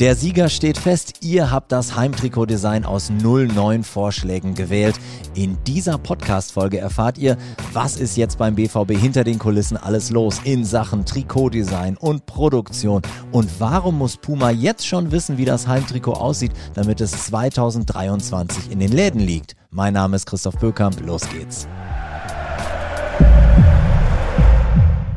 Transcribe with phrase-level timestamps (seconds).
[0.00, 1.18] Der Sieger steht fest.
[1.20, 4.98] Ihr habt das Heimtrikot-Design aus 09 Vorschlägen gewählt.
[5.34, 7.36] In dieser Podcast-Folge erfahrt ihr,
[7.74, 13.02] was ist jetzt beim BVB hinter den Kulissen alles los in Sachen Trikotdesign und Produktion.
[13.30, 18.78] Und warum muss Puma jetzt schon wissen, wie das Heimtrikot aussieht, damit es 2023 in
[18.78, 19.54] den Läden liegt?
[19.70, 20.98] Mein Name ist Christoph Böckamp.
[21.04, 21.68] Los geht's.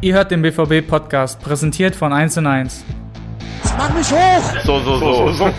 [0.01, 2.83] Ihr hört den BVB-Podcast, präsentiert von 1 und 1.
[3.77, 4.63] Mach mich hoch!
[4.65, 5.31] So, so, so.
[5.31, 5.45] so, so.
[5.45, 5.51] 1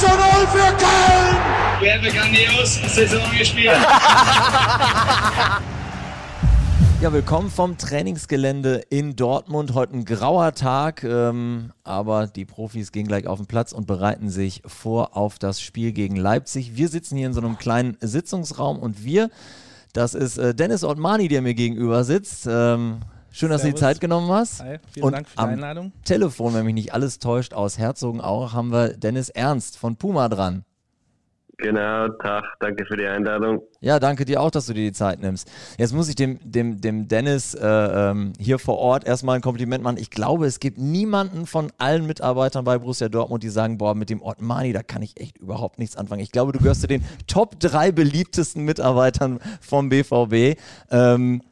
[0.00, 0.16] zu 0
[0.52, 1.36] für Köln!
[1.80, 3.76] Wir haben grandios Saison gespielt.
[7.02, 9.74] Ja, willkommen vom Trainingsgelände in Dortmund.
[9.74, 14.30] Heute ein grauer Tag, ähm, aber die Profis gehen gleich auf den Platz und bereiten
[14.30, 16.74] sich vor auf das Spiel gegen Leipzig.
[16.74, 19.28] Wir sitzen hier in so einem kleinen Sitzungsraum und wir,
[19.92, 22.48] das ist äh, Dennis Ottmani, der mir gegenüber sitzt.
[22.50, 23.00] Ähm,
[23.36, 23.74] Schön, dass Servus.
[23.74, 24.62] du die Zeit genommen hast.
[24.62, 25.92] Hi, vielen und Dank für die Einladung.
[26.06, 30.64] Telefon, wenn mich nicht alles täuscht, aus Herzogenaurach haben wir Dennis Ernst von Puma dran.
[31.58, 33.60] Genau, Tag, danke für die Einladung.
[33.80, 35.50] Ja, danke dir auch, dass du dir die Zeit nimmst.
[35.76, 39.84] Jetzt muss ich dem, dem, dem Dennis äh, ähm, hier vor Ort erstmal ein Kompliment
[39.84, 39.98] machen.
[39.98, 44.08] Ich glaube, es gibt niemanden von allen Mitarbeitern bei Borussia Dortmund, die sagen, boah, mit
[44.08, 46.22] dem Ottmani, da kann ich echt überhaupt nichts anfangen.
[46.22, 50.58] Ich glaube, du gehörst zu den Top 3 beliebtesten Mitarbeitern vom BVB.
[50.90, 51.42] Ähm,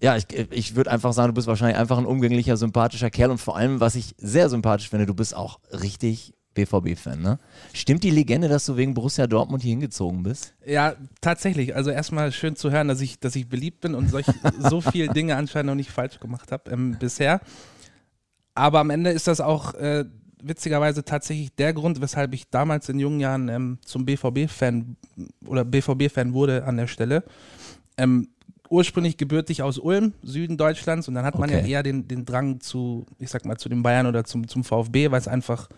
[0.00, 3.38] ja, ich, ich würde einfach sagen, du bist wahrscheinlich einfach ein umgänglicher, sympathischer Kerl und
[3.38, 7.38] vor allem, was ich sehr sympathisch finde, du bist auch richtig BVB-Fan, ne?
[7.72, 10.54] Stimmt die Legende, dass du wegen Borussia Dortmund hier hingezogen bist?
[10.66, 11.76] Ja, tatsächlich.
[11.76, 14.26] Also erstmal schön zu hören, dass ich, dass ich beliebt bin und solch,
[14.58, 17.40] so viele Dinge anscheinend noch nicht falsch gemacht habe ähm, bisher.
[18.54, 20.04] Aber am Ende ist das auch äh,
[20.42, 24.96] witzigerweise tatsächlich der Grund, weshalb ich damals in jungen Jahren ähm, zum BVB-Fan
[25.46, 27.22] oder BVB-Fan wurde an der Stelle.
[27.96, 28.28] Ähm,
[28.70, 31.60] ursprünglich gebürtig aus Ulm, Süden Deutschlands, und dann hat man okay.
[31.60, 34.64] ja eher den, den Drang zu, ich sag mal, zu den Bayern oder zum, zum
[34.64, 35.68] VfB, weil es einfach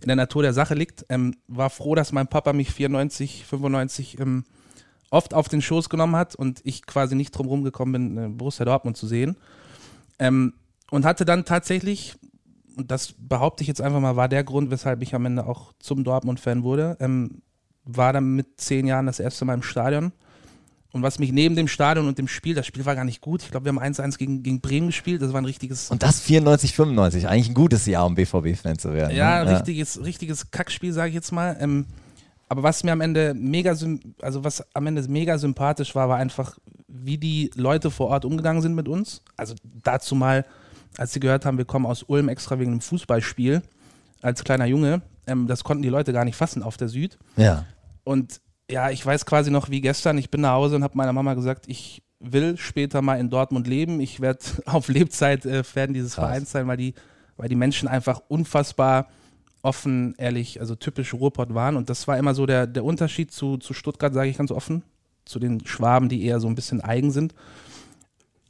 [0.00, 1.04] in der Natur der Sache liegt.
[1.08, 4.44] Ähm, war froh, dass mein Papa mich 94, 95 ähm,
[5.10, 8.64] oft auf den Schoß genommen hat und ich quasi nicht drum rumgekommen bin, äh, Borussia
[8.64, 9.36] Dortmund zu sehen.
[10.18, 10.54] Ähm,
[10.90, 12.16] und hatte dann tatsächlich,
[12.76, 15.72] und das behaupte ich jetzt einfach mal, war der Grund, weshalb ich am Ende auch
[15.78, 17.42] zum Dortmund-Fan wurde, ähm,
[17.84, 20.12] war dann mit zehn Jahren das erste Mal im Stadion
[20.92, 23.42] und was mich neben dem Stadion und dem Spiel, das Spiel war gar nicht gut.
[23.42, 25.22] Ich glaube, wir haben 1-1 gegen, gegen Bremen gespielt.
[25.22, 25.90] Das war ein richtiges.
[25.90, 27.28] Und das 94, 95.
[27.28, 29.16] Eigentlich ein gutes Jahr, um BVB-Fan zu werden.
[29.16, 29.52] Ja, ne?
[29.52, 31.56] richtiges, richtiges Kackspiel, sage ich jetzt mal.
[31.60, 31.86] Ähm,
[32.48, 33.76] aber was mir am Ende mega,
[34.20, 36.58] also was am Ende mega sympathisch war, war einfach,
[36.88, 39.22] wie die Leute vor Ort umgegangen sind mit uns.
[39.36, 40.44] Also dazu mal,
[40.98, 43.62] als sie gehört haben, wir kommen aus Ulm extra wegen einem Fußballspiel
[44.22, 45.02] als kleiner Junge.
[45.28, 47.16] Ähm, das konnten die Leute gar nicht fassen auf der Süd.
[47.36, 47.64] Ja.
[48.02, 48.40] Und
[48.70, 51.34] ja, ich weiß quasi noch wie gestern, ich bin nach Hause und habe meiner Mama
[51.34, 54.00] gesagt, ich will später mal in Dortmund leben.
[54.00, 56.26] Ich werde auf Lebzeit äh, Fan dieses Krass.
[56.26, 56.94] Vereins sein, weil die,
[57.36, 59.08] weil die Menschen einfach unfassbar
[59.62, 61.76] offen, ehrlich, also typisch Ruhrpott waren.
[61.76, 64.82] Und das war immer so der, der Unterschied zu, zu Stuttgart, sage ich ganz offen,
[65.24, 67.34] zu den Schwaben, die eher so ein bisschen eigen sind.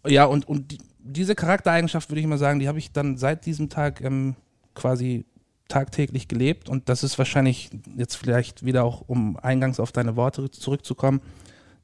[0.06, 3.46] Ja, und, und die, diese Charaktereigenschaft, würde ich mal sagen, die habe ich dann seit
[3.46, 4.36] diesem Tag ähm,
[4.74, 5.24] quasi
[5.70, 10.50] tagtäglich gelebt und das ist wahrscheinlich jetzt vielleicht wieder auch, um eingangs auf deine Worte
[10.50, 11.20] zurückzukommen,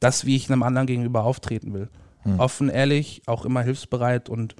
[0.00, 1.88] das, wie ich einem anderen gegenüber auftreten will.
[2.22, 2.40] Hm.
[2.40, 4.56] Offen, ehrlich, auch immer hilfsbereit und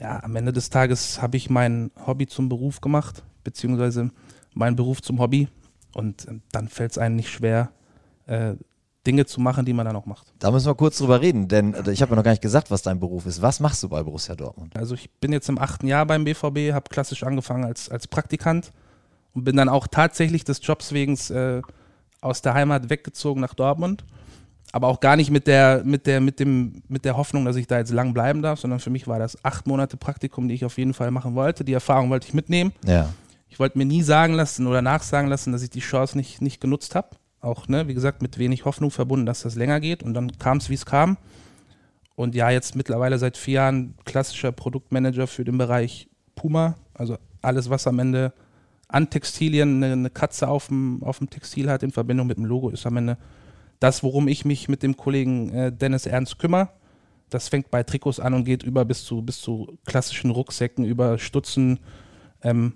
[0.00, 4.10] ja, am Ende des Tages habe ich mein Hobby zum Beruf gemacht, beziehungsweise
[4.54, 5.48] meinen Beruf zum Hobby
[5.92, 7.70] und dann fällt es einem nicht schwer,
[8.26, 8.54] äh,
[9.06, 10.32] Dinge zu machen, die man dann auch macht.
[10.38, 12.70] Da müssen wir kurz drüber reden, denn äh, ich habe ja noch gar nicht gesagt,
[12.70, 13.40] was dein Beruf ist.
[13.40, 14.76] Was machst du bei Borussia Dortmund?
[14.76, 18.72] Also ich bin jetzt im achten Jahr beim BVB, habe klassisch angefangen als, als Praktikant
[19.32, 21.62] und bin dann auch tatsächlich des Jobs wegen äh,
[22.20, 24.04] aus der Heimat weggezogen nach Dortmund.
[24.72, 27.66] Aber auch gar nicht mit der, mit, der, mit, dem, mit der Hoffnung, dass ich
[27.66, 30.64] da jetzt lang bleiben darf, sondern für mich war das acht Monate Praktikum, die ich
[30.64, 31.64] auf jeden Fall machen wollte.
[31.64, 32.72] Die Erfahrung wollte ich mitnehmen.
[32.84, 33.08] Ja.
[33.48, 36.60] Ich wollte mir nie sagen lassen oder nachsagen lassen, dass ich die Chance nicht, nicht
[36.60, 40.02] genutzt habe auch, ne, wie gesagt, mit wenig Hoffnung verbunden, dass das länger geht.
[40.02, 41.16] Und dann kam es, wie es kam.
[42.16, 46.76] Und ja, jetzt mittlerweile seit vier Jahren klassischer Produktmanager für den Bereich Puma.
[46.92, 48.32] Also alles, was am Ende
[48.88, 52.44] an Textilien eine, eine Katze auf dem, auf dem Textil hat in Verbindung mit dem
[52.44, 53.16] Logo, ist am Ende
[53.78, 56.68] das, worum ich mich mit dem Kollegen äh, Dennis Ernst kümmere.
[57.30, 61.18] Das fängt bei Trikots an und geht über bis zu, bis zu klassischen Rucksäcken, über
[61.18, 61.78] Stutzen.
[62.42, 62.74] Ähm,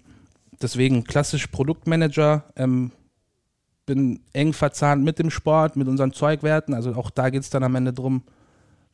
[0.62, 2.44] deswegen klassisch Produktmanager.
[2.56, 2.92] Ähm,
[3.86, 6.74] bin eng verzahnt mit dem Sport, mit unseren Zeugwerten.
[6.74, 8.22] Also auch da geht es dann am Ende darum,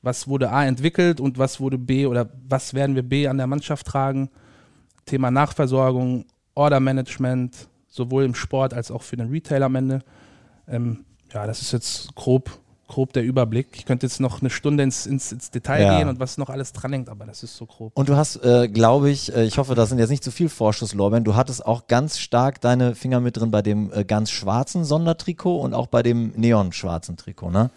[0.02, 3.46] was wurde A entwickelt und was wurde B oder was werden wir B an der
[3.46, 4.30] Mannschaft tragen.
[5.04, 10.00] Thema Nachversorgung, Ordermanagement, sowohl im Sport als auch für den Retail am Ende.
[10.66, 12.50] Ähm, ja, das ist jetzt grob,
[12.90, 13.68] grob der Überblick.
[13.72, 15.96] Ich könnte jetzt noch eine Stunde ins, ins, ins Detail Ja.
[15.98, 17.92] gehen und was noch alles dranhängt, aber das ist so grob.
[17.94, 20.48] Und du hast, äh, glaube ich, äh, ich hoffe, das sind jetzt nicht zu viel
[20.48, 24.84] Vorschusslorbeeren, du hattest auch ganz stark deine Finger mit drin bei dem äh, ganz schwarzen
[24.84, 27.70] Sondertrikot und auch bei dem neonschwarzen Trikot, ne?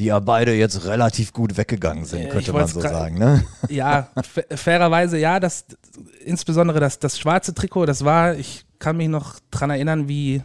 [0.00, 3.44] Die ja beide jetzt relativ gut weggegangen sind, Äh, könnte man so sagen, ne?
[3.68, 5.66] Ja, fa- fairerweise ja, das
[6.24, 10.42] insbesondere das, das schwarze Trikot, das war, ich kann mich noch dran erinnern, wie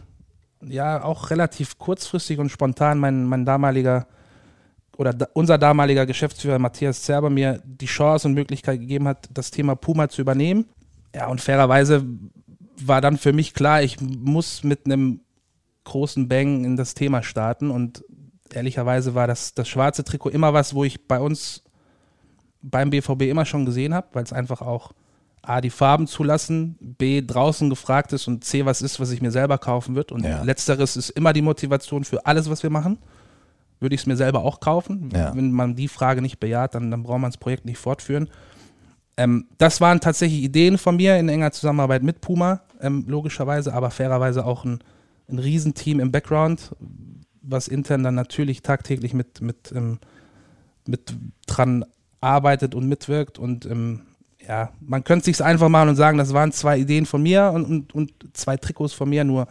[0.62, 4.06] ja auch relativ kurzfristig und spontan mein, mein damaliger
[4.96, 9.50] oder da, unser damaliger Geschäftsführer Matthias Zerber mir die Chance und Möglichkeit gegeben hat, das
[9.50, 10.66] Thema Puma zu übernehmen.
[11.14, 12.04] Ja, und fairerweise
[12.76, 15.20] war dann für mich klar, ich muss mit einem
[15.84, 18.04] großen Bang in das Thema starten und
[18.52, 21.62] ehrlicherweise war das, das schwarze Trikot immer was, wo ich bei uns
[22.62, 24.92] beim BVB immer schon gesehen habe, weil es einfach auch
[25.42, 29.30] A, die Farben zulassen, B, draußen gefragt ist und C, was ist, was ich mir
[29.30, 30.12] selber kaufen wird.
[30.12, 30.42] Und Ja.
[30.42, 32.98] letzteres ist immer die Motivation für alles, was wir machen.
[33.80, 35.08] Würde ich es mir selber auch kaufen.
[35.14, 35.34] Ja.
[35.34, 38.28] Wenn man die Frage nicht bejaht, dann, dann braucht man das Projekt nicht fortführen.
[39.16, 43.90] Ähm, das waren tatsächlich Ideen von mir in enger Zusammenarbeit mit Puma, ähm, logischerweise, aber
[43.90, 44.80] fairerweise auch ein,
[45.30, 46.74] ein Riesenteam im Background,
[47.42, 49.98] was intern dann natürlich tagtäglich mit, mit, ähm,
[50.86, 51.14] mit
[51.46, 51.86] dran
[52.20, 53.38] arbeitet und mitwirkt.
[53.38, 54.02] Und ähm,
[54.46, 57.64] ja, man könnte sich einfach machen und sagen, das waren zwei Ideen von mir und,
[57.64, 59.46] und, und zwei Trikots von mir, nur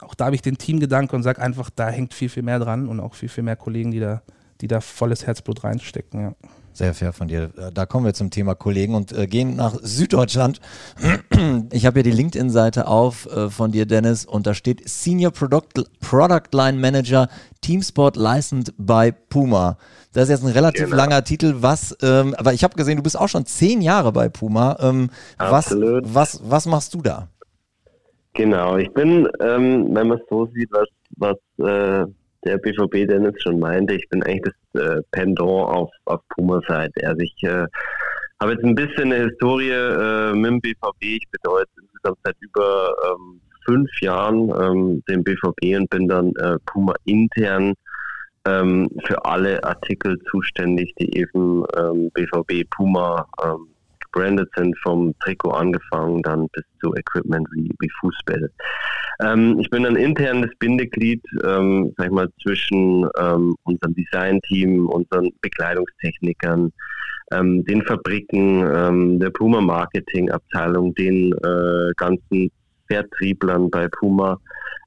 [0.00, 2.88] auch da habe ich den Teamgedanke und sage einfach, da hängt viel, viel mehr dran
[2.88, 4.22] und auch viel, viel mehr Kollegen, die da,
[4.60, 6.20] die da volles Herzblut reinstecken.
[6.20, 6.34] Ja.
[6.72, 7.50] Sehr fair von dir.
[7.56, 10.60] Äh, Da kommen wir zum Thema Kollegen und äh, gehen nach Süddeutschland.
[11.72, 15.84] Ich habe hier die LinkedIn-Seite auf äh, von dir, Dennis, und da steht Senior Product,
[16.00, 17.28] Product Line Manager
[17.60, 19.78] Teamsport Licensed by Puma.
[20.12, 20.96] Das ist jetzt ein relativ Genau.
[20.96, 21.54] langer Titel.
[21.58, 24.76] Was, ähm, aber ich habe gesehen, du bist auch schon zehn Jahre bei Puma.
[24.80, 26.04] Ähm, was, Absolut.
[26.06, 27.28] was, was machst du da?
[28.34, 32.06] Genau, ich bin, ähm, wenn man es so sieht, was, was äh,
[32.44, 37.06] der BVB Dennis schon meinte, ich bin eigentlich das äh, Pendant auf, auf Puma-Seite.
[37.06, 37.66] Also ich äh,
[38.40, 41.02] habe jetzt ein bisschen eine Historie äh, mit dem BVB.
[41.02, 46.32] Ich betreue jetzt insgesamt seit über ähm, fünf Jahren ähm, den BVB und bin dann
[46.36, 47.74] äh, Puma intern
[48.50, 53.68] ähm, für alle Artikel zuständig, die eben ähm, BVB Puma ähm,
[54.00, 58.50] gebrandet sind, vom Trikot angefangen, dann bis zu Equipment wie, wie Fußbälle.
[59.22, 65.30] Ähm, ich bin ein internes Bindeglied, ähm, sag ich mal, zwischen ähm, unserem Designteam, unseren
[65.40, 66.72] Bekleidungstechnikern,
[67.32, 72.50] ähm, den Fabriken, ähm, der Puma Marketing Abteilung, den äh, ganzen
[72.88, 74.40] Vertrieblern bei Puma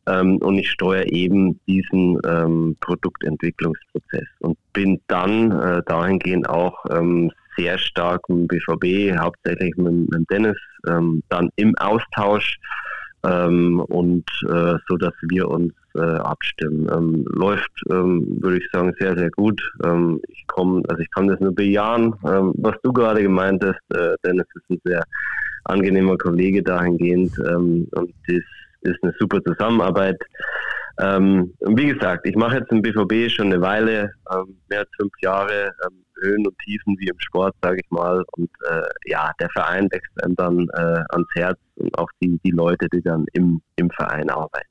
[0.07, 7.31] ähm, und ich steuere eben diesen ähm, Produktentwicklungsprozess und bin dann äh, dahingehend auch ähm,
[7.57, 10.57] sehr stark mit BVB, hauptsächlich mit, mit Dennis,
[10.87, 12.57] ähm, dann im Austausch
[13.23, 16.89] ähm, und äh, so, dass wir uns äh, abstimmen.
[16.91, 19.61] Ähm, läuft, würde ich sagen, sehr, sehr gut.
[20.27, 23.97] Ich komme, also ich kann das nur bejahen, was du gerade gemeint hast.
[23.97, 25.03] Äh, Dennis ist ein sehr
[25.65, 28.43] angenehmer Kollege dahingehend und das
[28.83, 30.21] ist eine super Zusammenarbeit.
[30.99, 34.89] Ähm, und wie gesagt, ich mache jetzt im BVB schon eine Weile, ähm, mehr als
[34.97, 38.23] fünf Jahre, ähm, Höhen und Tiefen wie im Sport, sage ich mal.
[38.37, 42.51] Und äh, ja, der Verein wächst einem dann äh, ans Herz und auch die, die
[42.51, 44.67] Leute, die dann im, im Verein arbeiten.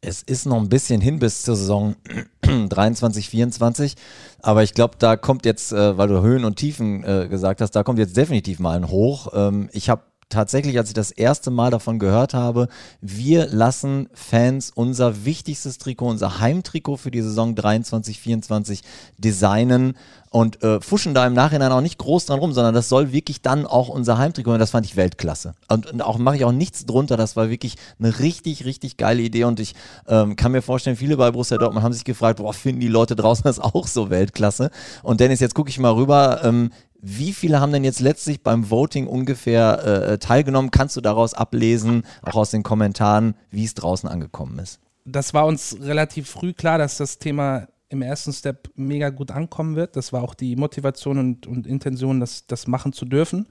[0.00, 1.96] Es ist noch ein bisschen hin bis zur Saison
[2.68, 3.96] 23, 24,
[4.40, 7.72] aber ich glaube, da kommt jetzt, äh, weil du Höhen und Tiefen äh, gesagt hast,
[7.72, 9.32] da kommt jetzt definitiv mal ein Hoch.
[9.34, 12.68] Ähm, ich habe tatsächlich, als ich das erste Mal davon gehört habe,
[13.00, 18.82] wir lassen Fans unser wichtigstes Trikot, unser Heimtrikot für die Saison 23, 24
[19.16, 19.94] designen
[20.30, 23.40] und äh, fuschen da im Nachhinein auch nicht groß dran rum, sondern das soll wirklich
[23.40, 25.54] dann auch unser Heimtrikot und das fand ich Weltklasse.
[25.68, 29.22] Und, und auch mache ich auch nichts drunter, das war wirklich eine richtig, richtig geile
[29.22, 29.74] Idee und ich
[30.06, 33.16] ähm, kann mir vorstellen, viele bei Borussia Dortmund haben sich gefragt, boah, finden die Leute
[33.16, 34.70] draußen das auch so Weltklasse?
[35.02, 36.70] Und Dennis, jetzt gucke ich mal rüber, ähm,
[37.00, 40.70] wie viele haben denn jetzt letztlich beim Voting ungefähr äh, teilgenommen?
[40.70, 44.80] Kannst du daraus ablesen, auch aus den Kommentaren, wie es draußen angekommen ist?
[45.04, 49.76] Das war uns relativ früh klar, dass das Thema im ersten Step mega gut ankommen
[49.76, 49.96] wird.
[49.96, 53.46] Das war auch die Motivation und, und Intention, das, das machen zu dürfen.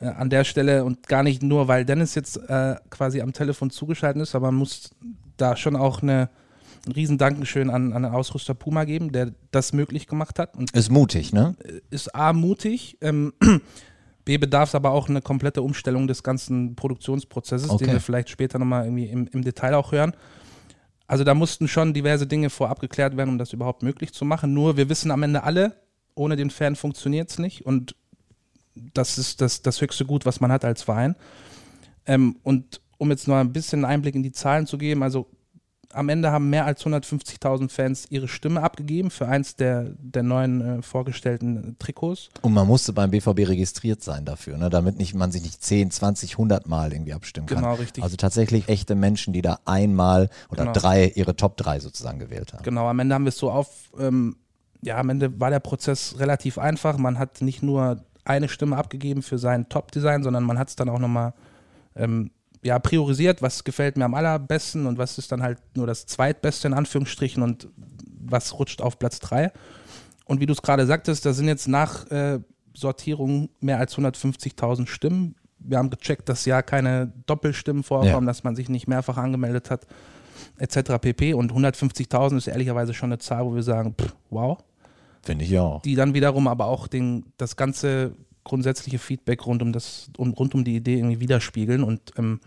[0.00, 3.70] Äh, an der Stelle und gar nicht nur, weil Dennis jetzt äh, quasi am Telefon
[3.70, 4.90] zugeschaltet ist, aber man muss
[5.36, 6.28] da schon auch eine,
[6.86, 10.56] ein riesen Dankeschön an, an den Ausrüster Puma geben, der das möglich gemacht hat.
[10.56, 11.56] Und Ist mutig, ne?
[11.90, 13.32] ist A, mutig, ähm,
[14.24, 17.84] B, bedarf es aber auch eine komplette Umstellung des ganzen Produktionsprozesses, Okay.
[17.84, 20.12] den wir vielleicht später nochmal irgendwie im, im Detail auch hören.
[21.06, 24.54] Also da mussten schon diverse Dinge vorab geklärt werden, um das überhaupt möglich zu machen.
[24.54, 25.76] Nur wir wissen am Ende alle,
[26.14, 27.94] ohne den Fan funktioniert es nicht und
[28.74, 31.16] das ist das, das höchste Gut, was man hat als Verein.
[32.06, 35.26] Ähm, und um jetzt noch ein bisschen Einblick in die Zahlen zu geben, also
[35.92, 40.78] am Ende haben mehr als 150.000 Fans ihre Stimme abgegeben für eins der, der neuen
[40.78, 42.28] äh, vorgestellten Trikots.
[42.42, 44.70] Und man musste beim BVB registriert sein dafür, ne?
[44.70, 47.58] damit nicht, man sich nicht 10, 20, 100 Mal irgendwie abstimmen kann.
[47.58, 48.02] Genau, richtig.
[48.02, 50.72] Also tatsächlich echte Menschen, die da einmal oder Genau.
[50.72, 52.62] drei, ihre Top 3 sozusagen gewählt haben.
[52.62, 54.36] Genau, am Ende haben wir es so auf, ähm,
[54.82, 56.98] ja, am Ende war der Prozess relativ einfach.
[56.98, 60.88] Man hat nicht nur eine Stimme abgegeben für sein Top-Design, sondern man hat es dann
[60.88, 61.34] auch nochmal
[61.96, 62.30] ähm,
[62.62, 66.68] ja, priorisiert, was gefällt mir am allerbesten und was ist dann halt nur das zweitbeste
[66.68, 67.68] in Anführungsstrichen und
[68.24, 69.50] was rutscht auf Platz 3.
[70.24, 72.38] Und wie du es gerade sagtest, da sind jetzt nach äh,
[72.74, 75.34] Sortierung mehr als 150.000 Stimmen.
[75.58, 78.30] Wir haben gecheckt, dass ja keine Doppelstimmen vorkommen, Ja.
[78.30, 79.86] dass man sich nicht mehrfach angemeldet hat,
[80.58, 80.98] etc.
[81.00, 81.34] pp.
[81.34, 84.58] Und 150.000 ist ehrlicherweise schon eine Zahl, wo wir sagen, pff, wow.
[85.22, 85.82] Finde ich auch.
[85.82, 88.12] Die dann wiederum aber auch den, das ganze
[88.44, 91.82] grundsätzliche Feedback rund um, das, um, rund um die Idee irgendwie widerspiegeln.
[91.84, 92.40] Und ähm,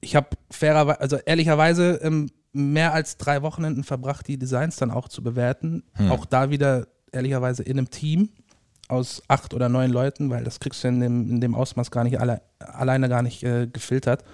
[0.00, 5.08] ich habe fairerweise, also ehrlicherweise ähm, mehr als drei Wochenenden verbracht, die Designs dann auch
[5.08, 5.82] zu bewerten.
[6.10, 8.30] Auch da wieder ehrlicherweise in einem Team
[8.88, 12.04] aus acht oder neun Leuten, weil das kriegst du in dem, in dem Ausmaß gar
[12.04, 14.24] nicht alle, alleine gar nicht äh, gefiltert.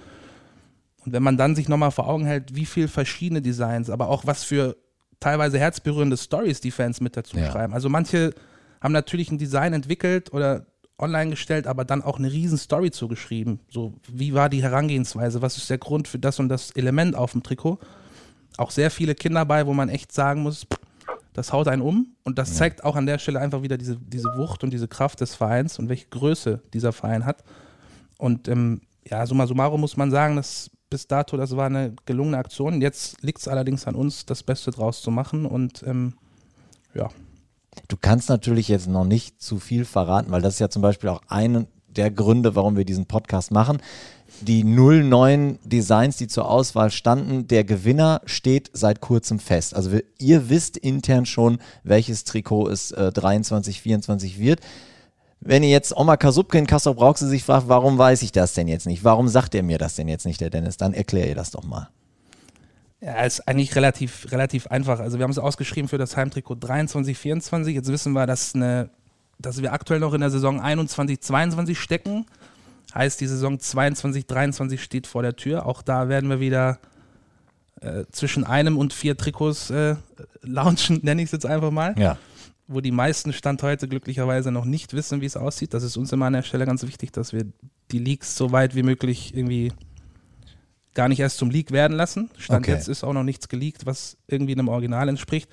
[1.04, 4.26] Und wenn man dann sich nochmal vor Augen hält, wie viel verschiedene Designs, aber auch
[4.26, 4.76] was für
[5.20, 7.50] teilweise herzberührende Stories die Fans mit dazu Ja.
[7.50, 7.74] schreiben.
[7.74, 8.32] Also manche
[8.84, 10.66] haben natürlich ein Design entwickelt oder
[10.98, 13.60] online gestellt, aber dann auch eine riesen Story zugeschrieben.
[13.68, 15.40] So, wie war die Herangehensweise?
[15.40, 17.78] Was ist der Grund für das und das Element auf dem Trikot?
[18.58, 20.66] Auch sehr viele Kinder bei, wo man echt sagen muss,
[21.32, 22.14] das haut einen um.
[22.24, 25.20] Und das zeigt auch an der Stelle einfach wieder diese, diese Wucht und diese Kraft
[25.20, 27.42] des Vereins und welche Größe dieser Verein hat.
[28.18, 32.36] Und ähm, ja, summa summarum muss man sagen, dass bis dato, das war eine gelungene
[32.36, 32.82] Aktion.
[32.82, 35.46] Jetzt liegt es allerdings an uns, das Beste draus zu machen.
[35.46, 36.14] Und ähm,
[36.94, 37.08] ja,
[37.88, 41.10] Du kannst natürlich jetzt noch nicht zu viel verraten, weil das ist ja zum Beispiel
[41.10, 43.80] auch einer der Gründe, warum wir diesen Podcast machen.
[44.40, 49.76] Die 09 Designs, die zur Auswahl standen, der Gewinner steht seit kurzem fest.
[49.76, 54.60] Also wir, ihr wisst intern schon, welches Trikot es äh, 23, 24 wird.
[55.40, 58.66] Wenn ihr jetzt Oma Kasubke in Kassel Brauxel sich fragt, warum weiß ich das denn
[58.66, 59.04] jetzt nicht?
[59.04, 60.78] Warum sagt er mir das denn jetzt nicht, der Dennis?
[60.78, 61.90] Dann erklär ihr das doch mal.
[63.04, 64.98] Ja, ist eigentlich relativ, relativ einfach.
[64.98, 67.74] Also wir haben es ausgeschrieben für das Heimtrikot 23, 24.
[67.74, 68.88] Jetzt wissen wir, dass, eine,
[69.38, 72.24] dass wir aktuell noch in der Saison 21, 22 stecken.
[72.94, 75.66] Heißt, die Saison 22, 23 steht vor der Tür.
[75.66, 76.78] Auch da werden wir wieder
[77.82, 79.96] äh, zwischen einem und vier Trikots äh,
[80.40, 81.94] launchen, nenne ich es jetzt einfach mal.
[81.98, 82.16] Ja.
[82.68, 85.74] Wo die meisten Stand heute glücklicherweise noch nicht wissen, wie es aussieht.
[85.74, 87.44] Das ist uns immer an der Stelle ganz wichtig, dass wir
[87.90, 89.72] die Leaks so weit wie möglich irgendwie
[90.94, 92.30] gar nicht erst zum Leak werden lassen.
[92.38, 92.72] Stand Okay.
[92.72, 95.50] jetzt ist auch noch nichts geleakt, was irgendwie einem Original entspricht.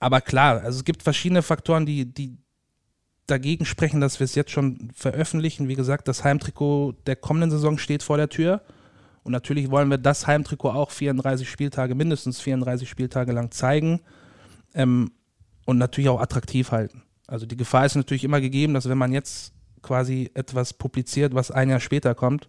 [0.00, 2.36] Aber klar, also es gibt verschiedene Faktoren, die, die
[3.26, 5.68] dagegen sprechen, dass wir es jetzt schon veröffentlichen.
[5.68, 8.62] Wie gesagt, das Heimtrikot der kommenden Saison steht vor der Tür.
[9.22, 14.00] Und natürlich wollen wir das Heimtrikot auch 34 Spieltage, mindestens 34 Spieltage lang zeigen
[14.74, 15.10] ähm,
[15.64, 17.02] und natürlich auch attraktiv halten.
[17.26, 19.52] Also die Gefahr ist natürlich immer gegeben, dass wenn man jetzt
[19.82, 22.48] quasi etwas publiziert, was ein Jahr später kommt,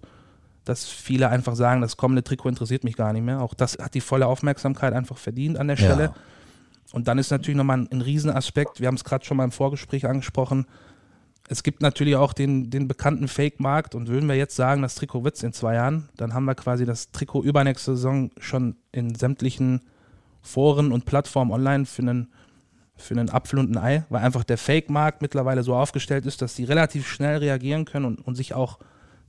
[0.67, 3.41] dass viele einfach sagen, das kommende Trikot interessiert mich gar nicht mehr.
[3.41, 6.03] Auch das hat die volle Aufmerksamkeit einfach verdient an der Stelle.
[6.03, 6.13] Ja.
[6.93, 9.51] Und dann ist natürlich nochmal ein, ein Riesenaspekt, wir haben es gerade schon mal im
[9.51, 10.65] Vorgespräch angesprochen,
[11.49, 15.23] es gibt natürlich auch den, den bekannten Fake-Markt und würden wir jetzt sagen, das Trikot
[15.23, 19.81] wird in zwei Jahren, dann haben wir quasi das Trikot übernächste Saison schon in sämtlichen
[20.41, 22.33] Foren und Plattformen online für einen,
[22.97, 26.55] für einen Apfel und ein Ei, weil einfach der Fake-Markt mittlerweile so aufgestellt ist, dass
[26.55, 28.79] die relativ schnell reagieren können und, und sich auch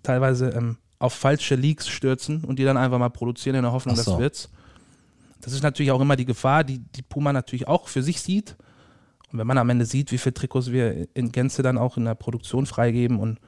[0.02, 3.97] teilweise ähm, auf falsche Leaks stürzen und die dann einfach mal produzieren in der Hoffnung,
[3.97, 4.12] so.
[4.12, 4.50] das wird's.
[5.40, 8.57] Das ist natürlich auch immer die Gefahr, die die Puma natürlich auch für sich sieht.
[9.31, 12.05] Und wenn man am Ende sieht, wie viele Trikots wir in Gänze dann auch in
[12.05, 13.38] der Produktion freigeben und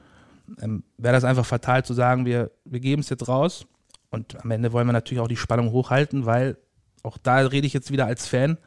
[0.61, 3.65] ähm, wäre das einfach fatal zu sagen, wir, wir geben es jetzt raus
[4.09, 6.57] und am Ende wollen wir natürlich auch die Spannung hochhalten, weil
[7.03, 8.57] auch da rede ich jetzt wieder als Fan.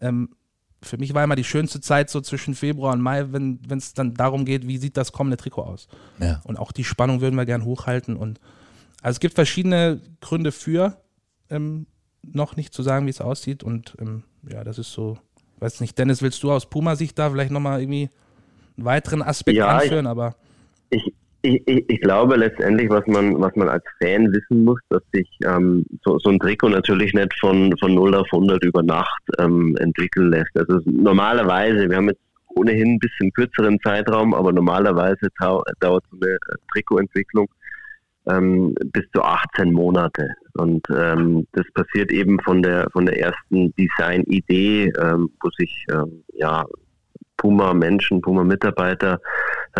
[0.00, 0.30] Ähm,
[0.88, 4.14] für mich war immer die schönste Zeit so zwischen Februar und Mai, wenn es dann
[4.14, 5.88] darum geht, wie sieht das kommende Trikot aus.
[6.20, 6.40] Ja.
[6.44, 8.16] Und auch die Spannung würden wir gern hochhalten.
[8.16, 8.40] Und
[9.02, 11.00] also es gibt verschiedene Gründe für,
[11.50, 11.86] ähm,
[12.22, 13.62] noch nicht zu sagen, wie es aussieht.
[13.62, 15.18] Und ähm, ja, das ist so,
[15.58, 18.10] weiß nicht, Dennis, willst du aus Puma-Sicht da vielleicht nochmal irgendwie
[18.76, 20.06] einen weiteren Aspekt Ja, ich- anführen?
[20.06, 20.36] Aber
[20.90, 21.02] ich,
[21.46, 25.28] ich, ich ich glaube letztendlich, was man, was man als Fan wissen muss, dass sich
[25.44, 29.76] ähm, so, so ein Trikot natürlich nicht von, von 0 auf 100 über Nacht ähm,
[29.78, 30.56] entwickeln lässt.
[30.56, 32.20] Also normalerweise, wir haben jetzt
[32.56, 36.38] ohnehin ein bisschen kürzeren Zeitraum, aber normalerweise dauert so eine äh,
[36.72, 37.48] Trikotentwicklung
[38.28, 40.28] ähm, bis zu 18 Monate.
[40.54, 46.24] Und ähm, das passiert eben von der von der ersten Design-Idee, ähm, wo sich ähm,
[46.32, 46.64] ja
[47.46, 49.20] Puma-Menschen, Puma-Mitarbeiter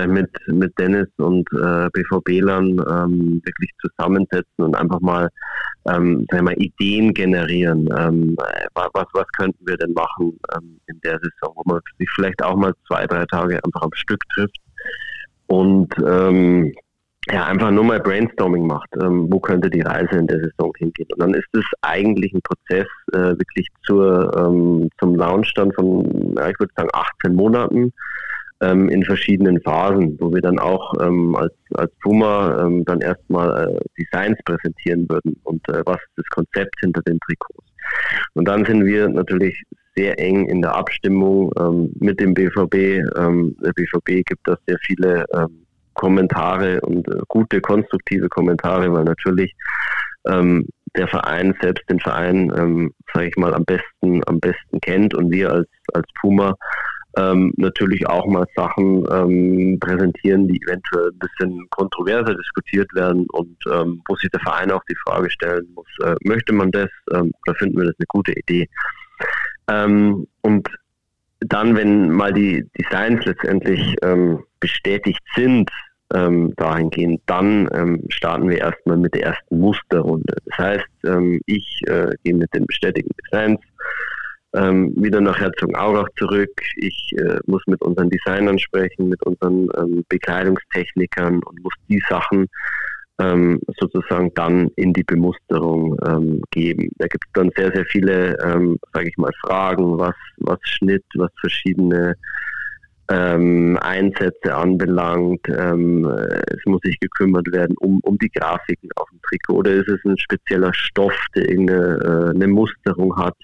[0.06, 5.28] mit, mit Dennis und äh, BVB-Lern ähm, wirklich zusammensetzen und einfach mal
[5.88, 7.88] ähm, sagen wir Ideen generieren.
[7.98, 8.36] Ähm,
[8.74, 12.56] was, was könnten wir denn machen ähm, in der Saison, wo man sich vielleicht auch
[12.56, 14.58] mal zwei, drei Tage einfach am Stück trifft
[15.46, 16.72] und ähm,
[17.32, 21.08] ja, einfach nur mal Brainstorming macht, ähm, wo könnte die Reise in der Saison hingehen.
[21.12, 26.34] Und dann ist es eigentlich ein Prozess äh, wirklich zur, ähm, zum Launch dann von,
[26.36, 27.92] ja, ich würde sagen, 18 Monaten
[28.60, 33.74] ähm, in verschiedenen Phasen, wo wir dann auch ähm, als, als Puma ähm, dann erstmal
[33.74, 37.66] äh, Designs präsentieren würden und äh, was ist das Konzept hinter den Trikots.
[38.34, 39.60] Und dann sind wir natürlich
[39.96, 43.02] sehr eng in der Abstimmung ähm, mit dem BVB.
[43.16, 45.24] Der BVB gibt da sehr viele
[45.96, 49.54] Kommentare und äh, gute, konstruktive Kommentare, weil natürlich
[50.26, 55.14] ähm, der Verein selbst den Verein, ähm, sage ich mal, am besten, am besten kennt
[55.14, 56.54] und wir als, als Puma
[57.18, 63.56] ähm, natürlich auch mal Sachen ähm, präsentieren, die eventuell ein bisschen kontroverser diskutiert werden und
[63.72, 67.32] ähm, wo sich der Verein auch die Frage stellen muss, äh, möchte man das ähm,
[67.46, 68.68] oder finden wir das eine gute Idee?
[69.68, 70.68] Ähm, und
[71.40, 75.70] dann, wenn mal die Designs letztendlich ähm, bestätigt sind,
[76.14, 80.36] ähm, dahingehend, dann ähm, starten wir erstmal mit der ersten Musterrunde.
[80.46, 83.60] Das heißt, ähm, ich äh, gehe mit den bestätigten Designs
[84.54, 86.60] ähm, wieder nach Herzogenaurach zurück.
[86.76, 92.46] Ich äh, muss mit unseren Designern sprechen, mit unseren ähm, Bekleidungstechnikern und muss die Sachen
[93.18, 96.90] ähm, sozusagen dann in die Bemusterung ähm, geben.
[96.98, 101.04] Da gibt es dann sehr, sehr viele, ähm, sage ich mal, Fragen, was, was Schnitt,
[101.14, 102.14] was verschiedene
[103.08, 105.48] ähm, Einsätze anbelangt.
[105.48, 109.88] Ähm, es muss sich gekümmert werden um, um die Grafiken auf dem Trikot oder ist
[109.88, 113.36] es ein spezieller Stoff, der irgendeine äh, eine Musterung hat.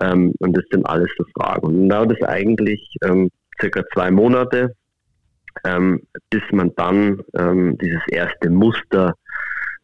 [0.00, 1.66] Ähm, und das sind alles so Fragen.
[1.66, 3.30] Und dauert es eigentlich ähm,
[3.60, 4.74] circa zwei Monate,
[5.64, 9.14] ähm, bis man dann ähm, dieses erste Muster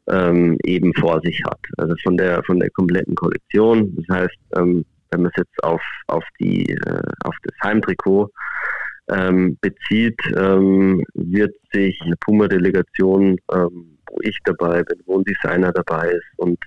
[0.08, 1.60] ähm, eben vor sich hat.
[1.76, 3.94] Also von der von der kompletten Kollektion.
[3.96, 8.30] Das heißt, ähm, wenn man es jetzt auf auf die äh, auf das Heimtrikot
[9.10, 16.10] ähm, bezieht, ähm, wird sich eine Puma-Delegation, wo ich dabei bin, wo ein Designer dabei
[16.10, 16.58] ist und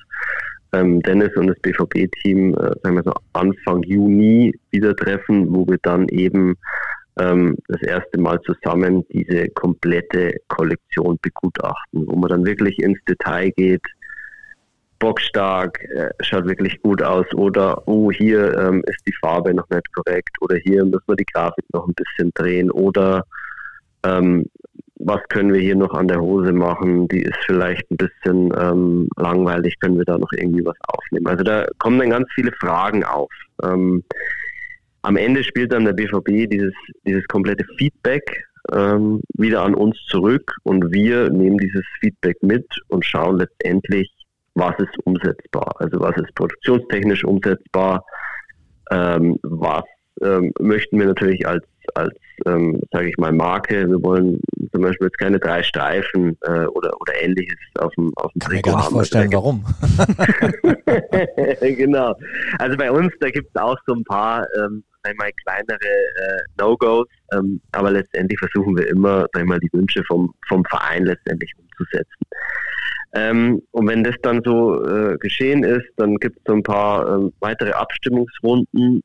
[0.74, 6.08] Dennis und das BVB-Team, äh, sagen wir so Anfang Juni wieder treffen, wo wir dann
[6.08, 6.56] eben
[7.20, 13.52] ähm, das erste Mal zusammen diese komplette Kollektion begutachten, wo man dann wirklich ins Detail
[13.52, 13.84] geht,
[15.00, 19.92] bockstark, äh, schaut wirklich gut aus oder oh, hier ähm, ist die Farbe noch nicht
[19.94, 23.26] korrekt oder hier müssen wir die Grafik noch ein bisschen drehen oder
[24.04, 24.46] ähm,
[25.04, 29.10] was können wir hier noch an der Hose machen, die ist vielleicht ein bisschen ähm,
[29.18, 31.28] langweilig, können wir da noch irgendwie was aufnehmen.
[31.28, 33.32] Also da kommen dann ganz viele Fragen auf.
[33.64, 34.04] Ähm,
[35.04, 36.74] am Ende spielt dann der BVB dieses,
[37.06, 43.06] dieses komplette Feedback ähm, wieder an uns zurück und wir nehmen dieses Feedback mit und
[43.06, 44.12] schauen letztendlich,
[44.54, 45.74] was ist umsetzbar.
[45.80, 48.06] Also was ist produktionstechnisch umsetzbar,
[48.92, 49.84] ähm, was
[50.22, 52.14] ähm, möchten wir natürlich als, als
[52.46, 54.40] ähm, sage ich mal, Marke, wir wollen
[54.72, 58.52] zum Beispiel jetzt keine drei Streifen äh, oder, oder ähnliches auf dem, auf dem Kann
[58.52, 59.66] Trikot mir gar nicht vorstellen, warum.
[61.76, 62.16] genau.
[62.60, 67.08] Also bei uns, da gibt es auch so ein paar ähm, einmal kleinere äh, No-Gos,
[67.34, 72.26] ähm, aber letztendlich versuchen wir immer, einmal die Wünsche vom, vom Verein letztendlich umzusetzen.
[73.14, 77.08] Ähm, und wenn das dann so äh, geschehen ist, dann gibt es so ein paar
[77.08, 79.02] äh, weitere Abstimmungsrunden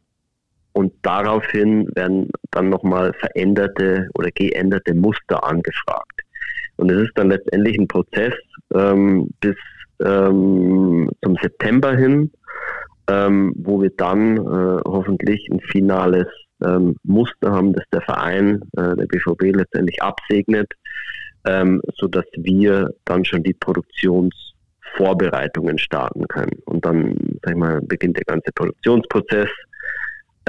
[0.72, 6.20] und daraufhin werden dann nochmal veränderte oder geänderte Muster angefragt.
[6.76, 8.34] Und es ist dann letztendlich ein Prozess
[8.74, 9.56] ähm, bis
[10.04, 12.30] ähm, zum September hin,
[13.08, 16.28] ähm, wo wir dann äh, hoffentlich ein finales
[16.64, 20.70] ähm, Muster haben, das der Verein, äh, der BVB letztendlich absegnet,
[21.46, 26.60] ähm, so dass wir dann schon die Produktionsvorbereitungen starten können.
[26.64, 29.48] Und dann, sag ich mal, beginnt der ganze Produktionsprozess.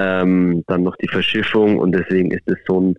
[0.00, 2.96] Ähm, dann noch die Verschiffung und deswegen ist es so ein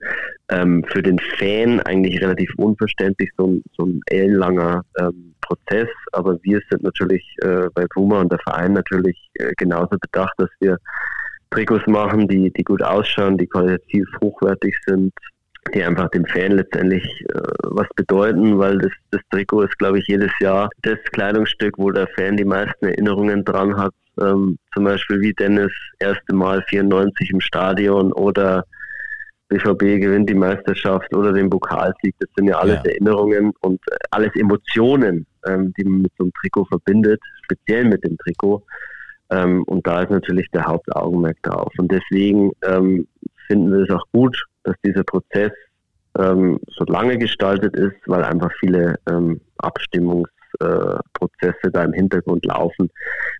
[0.50, 5.88] ähm, für den Fan eigentlich relativ unverständlich, so ein, so ein ellenlanger ähm, Prozess.
[6.12, 10.50] Aber wir sind natürlich äh, bei Puma und der Verein natürlich äh, genauso bedacht, dass
[10.60, 10.78] wir
[11.52, 15.14] Trikots machen, die, die gut ausschauen, die qualitativ hochwertig sind,
[15.74, 20.08] die einfach dem Fan letztendlich äh, was bedeuten, weil das, das Trikot ist, glaube ich,
[20.08, 23.94] jedes Jahr das Kleidungsstück, wo der Fan die meisten Erinnerungen dran hat.
[24.22, 28.66] Ähm, zum Beispiel wie Dennis erste Mal 94 im Stadion oder
[29.50, 32.16] BVB gewinnt die Meisterschaft oder den Pokalsieg.
[32.20, 32.92] Das sind ja alles ja.
[32.92, 38.04] Erinnerungen und äh, alles Emotionen, ähm, die man mit so einem Trikot verbindet, speziell mit
[38.04, 38.64] dem Trikot.
[39.32, 41.72] Ähm, und da ist natürlich der Hauptaugenmerk drauf.
[41.78, 43.08] Und deswegen ähm,
[43.48, 45.52] finden wir es auch gut, dass dieser Prozess
[46.18, 52.90] ähm, so lange gestaltet ist, weil einfach viele ähm, Abstimmungs Produktionsprozesse da im Hintergrund laufen,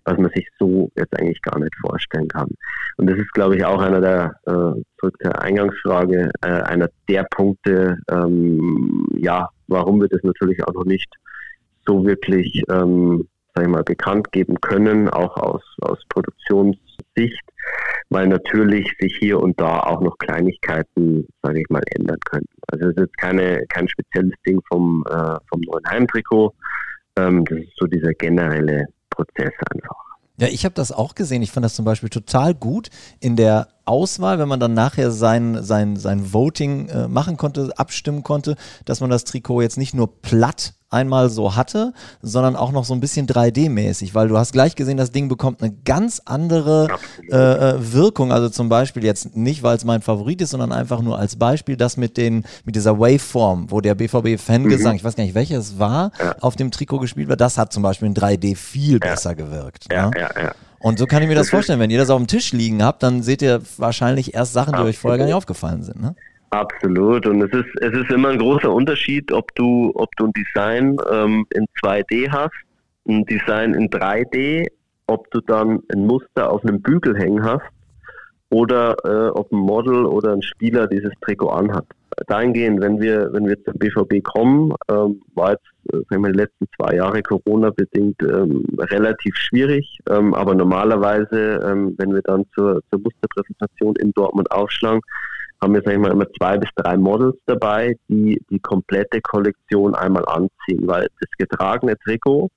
[0.04, 2.48] was man sich so jetzt eigentlich gar nicht vorstellen kann.
[2.96, 7.24] Und das ist, glaube ich, auch einer der, äh, zurück zur Eingangsfrage, äh, einer der
[7.30, 11.12] Punkte, ähm, ja, warum wir das natürlich auch noch nicht
[11.86, 17.42] so wirklich, ähm, sag ich mal, bekannt geben können, auch aus, aus Produktionssicht,
[18.10, 22.46] weil natürlich sich hier und da auch noch Kleinigkeiten, sage ich mal, ändern können.
[22.68, 26.54] Also es ist jetzt keine, kein spezielles Ding vom, äh, vom neuen Heimtrikot,
[27.16, 29.96] ähm, das ist so dieser generelle Prozess einfach.
[30.38, 31.42] Ja, ich habe das auch gesehen.
[31.42, 32.88] Ich fand das zum Beispiel total gut
[33.20, 38.22] in der Auswahl, wenn man dann nachher sein, sein, sein Voting äh, machen konnte, abstimmen
[38.22, 42.84] konnte, dass man das Trikot jetzt nicht nur platt einmal so hatte, sondern auch noch
[42.84, 46.88] so ein bisschen 3D-mäßig, weil du hast gleich gesehen, das Ding bekommt eine ganz andere
[47.30, 48.32] äh, äh, Wirkung.
[48.32, 51.76] Also zum Beispiel jetzt nicht, weil es mein Favorit ist, sondern einfach nur als Beispiel
[51.76, 54.96] das mit den mit dieser Waveform, wo der BVB-Fangesang, mhm.
[54.96, 56.34] ich weiß gar nicht welches war, ja.
[56.40, 57.40] auf dem Trikot gespielt wird.
[57.40, 58.98] Das hat zum Beispiel in 3D viel ja.
[58.98, 59.86] besser gewirkt.
[59.92, 60.20] Ja, ne?
[60.20, 60.52] ja, ja.
[60.80, 61.78] Und so kann ich mir das vorstellen.
[61.78, 64.80] Wenn ihr das auf dem Tisch liegen habt, dann seht ihr wahrscheinlich erst Sachen, die
[64.80, 66.00] euch vorher gar nicht aufgefallen sind.
[66.00, 66.16] Ne?
[66.50, 67.26] Absolut.
[67.26, 70.96] Und es ist, es ist immer ein großer Unterschied, ob du, ob du ein Design
[71.10, 72.54] ähm, in 2D hast,
[73.08, 74.66] ein Design in 3D,
[75.06, 77.66] ob du dann ein Muster auf einem Bügel hängen hast
[78.50, 81.86] oder äh, ob ein Model oder ein Spieler dieses Trikot anhat.
[82.26, 86.38] Dahingehend, wenn wir, wenn wir zum BVB kommen, ähm, war jetzt äh, sagen wir, die
[86.38, 89.98] letzten zwei Jahre Corona-bedingt ähm, relativ schwierig.
[90.10, 95.00] Ähm, aber normalerweise, ähm, wenn wir dann zur, zur Musterpräsentation in Dortmund aufschlagen,
[95.62, 99.94] haben wir, sag ich mal, immer zwei bis drei Models dabei, die die komplette Kollektion
[99.94, 102.50] einmal anziehen, weil das getragene Trikot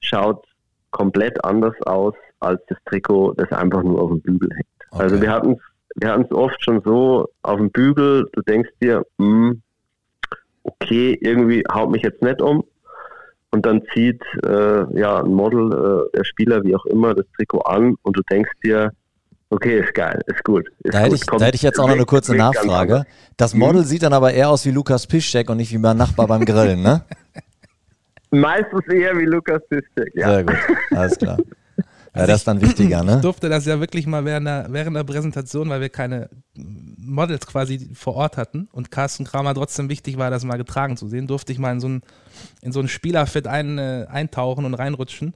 [0.00, 0.44] schaut
[0.90, 4.66] komplett anders aus als das Trikot, das einfach nur auf dem Bügel hängt.
[4.90, 5.02] Okay.
[5.02, 5.58] Also wir hatten es
[5.96, 9.62] wir hatten es oft schon so auf dem Bügel, du denkst dir, mh, hm,
[10.62, 12.64] okay, irgendwie haut mich jetzt nicht um.
[13.50, 17.60] Und dann zieht äh, ja ein Model, äh, der Spieler, wie auch immer, das Trikot
[17.60, 18.92] an und du denkst dir,
[19.52, 20.66] Okay, ist geil, ist gut.
[20.82, 23.04] Ist da, hätte ich, da hätte ich jetzt auch noch eine kurze Nachfrage.
[23.36, 23.86] Das Model mhm.
[23.86, 26.80] sieht dann aber eher aus wie Lukas Piszczek und nicht wie mein Nachbar beim Grillen,
[26.80, 27.04] ne?
[28.30, 30.30] Meistens eher wie Lukas Piszczek, ja.
[30.30, 30.56] Sehr gut,
[30.90, 31.36] alles klar.
[32.14, 33.14] Ja, das ist dann wichtiger, ne?
[33.14, 37.46] Ich durfte das ja wirklich mal während der, während der Präsentation, weil wir keine Models
[37.46, 41.26] quasi vor Ort hatten und Carsten Kramer trotzdem wichtig war, das mal getragen zu sehen,
[41.26, 42.02] durfte ich mal in so ein,
[42.60, 45.32] in so ein Spielerfit ein, äh, eintauchen und reinrutschen.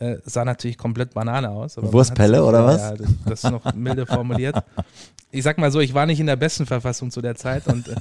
[0.00, 1.76] Äh, sah natürlich komplett Banane aus.
[1.76, 2.80] Wurstpelle oder was?
[2.80, 4.56] Ja, das, das ist noch milde formuliert.
[5.30, 7.88] Ich sag mal so, ich war nicht in der besten Verfassung zu der Zeit und
[7.88, 7.96] äh,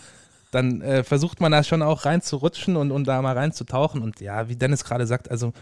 [0.51, 4.01] dann äh, versucht man da schon auch reinzurutschen und, und da mal reinzutauchen.
[4.01, 5.53] Und ja, wie Dennis gerade sagt, also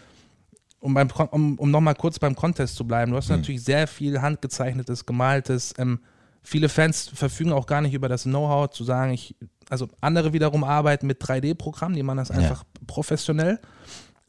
[0.79, 3.37] um, beim, um, um nochmal kurz beim Contest zu bleiben, du hast mhm.
[3.37, 5.73] natürlich sehr viel handgezeichnetes, gemaltes.
[5.77, 5.99] Ähm,
[6.43, 9.35] viele Fans verfügen auch gar nicht über das Know-how zu sagen, ich,
[9.69, 12.81] also andere wiederum arbeiten mit 3D-Programmen, die machen das einfach ja.
[12.85, 13.59] professionell.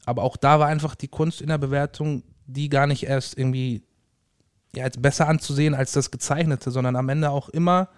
[0.07, 3.83] Aber auch da war einfach die Kunst in der Bewertung, die gar nicht erst irgendwie
[4.73, 7.89] ja, als besser anzusehen als das Gezeichnete, sondern am Ende auch immer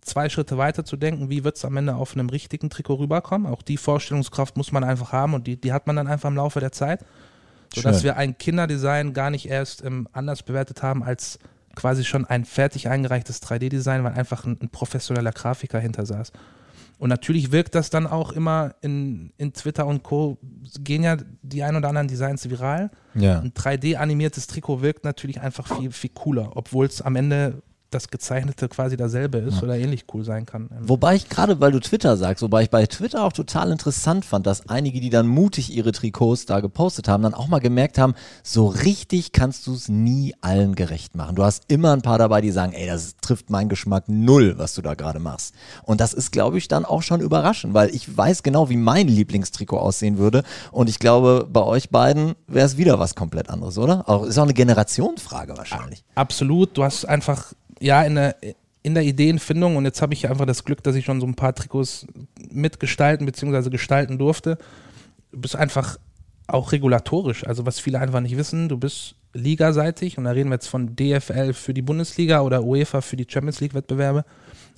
[0.00, 3.46] zwei Schritte weiter zu denken, wie wird es am Ende auf einem richtigen Trikot rüberkommen.
[3.46, 6.34] Auch die Vorstellungskraft muss man einfach haben und die, die hat man dann einfach im
[6.34, 7.04] Laufe der Zeit.
[7.72, 8.04] Sodass Schön.
[8.06, 11.38] wir ein Kinderdesign gar nicht erst ähm, anders bewertet haben als
[11.76, 16.32] quasi schon ein fertig eingereichtes 3D-Design, weil einfach ein, ein professioneller Grafiker hinter saß.
[17.02, 20.38] Und natürlich wirkt das dann auch immer in, in Twitter und Co.
[20.78, 22.92] gehen ja die ein oder anderen Designs viral.
[23.16, 23.40] Ja.
[23.40, 27.60] Ein 3D-animiertes Trikot wirkt natürlich einfach viel, viel cooler, obwohl es am Ende
[27.94, 29.62] das Gezeichnete quasi dasselbe ist ja.
[29.62, 30.68] oder ähnlich cool sein kann.
[30.80, 34.46] Wobei ich gerade, weil du Twitter sagst, wobei ich bei Twitter auch total interessant fand,
[34.46, 38.14] dass einige, die dann mutig ihre Trikots da gepostet haben, dann auch mal gemerkt haben,
[38.42, 41.36] so richtig kannst du es nie allen gerecht machen.
[41.36, 44.74] Du hast immer ein paar dabei, die sagen, ey, das trifft meinen Geschmack null, was
[44.74, 45.54] du da gerade machst.
[45.84, 49.08] Und das ist, glaube ich, dann auch schon überraschend, weil ich weiß genau, wie mein
[49.08, 50.42] Lieblingstrikot aussehen würde.
[50.70, 54.08] Und ich glaube, bei euch beiden wäre es wieder was komplett anderes, oder?
[54.08, 56.04] Auch, ist auch eine Generationsfrage wahrscheinlich.
[56.14, 56.76] Absolut.
[56.76, 57.52] Du hast einfach
[57.82, 58.36] ja, in der,
[58.82, 61.34] in der Ideenfindung und jetzt habe ich einfach das Glück, dass ich schon so ein
[61.34, 62.06] paar Trikots
[62.50, 63.70] mitgestalten bzw.
[63.70, 64.58] gestalten durfte.
[65.32, 65.98] Du bist einfach
[66.46, 70.56] auch regulatorisch, also was viele einfach nicht wissen, du bist ligaseitig und da reden wir
[70.56, 74.24] jetzt von DFL für die Bundesliga oder UEFA für die Champions League Wettbewerbe.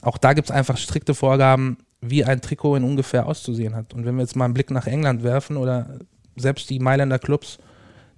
[0.01, 3.95] Auch da gibt es einfach strikte Vorgaben, wie ein Trikot in ungefähr auszusehen hat.
[3.95, 5.99] Und wenn wir jetzt mal einen Blick nach England werfen oder
[6.37, 7.59] selbst die Mailänder Clubs,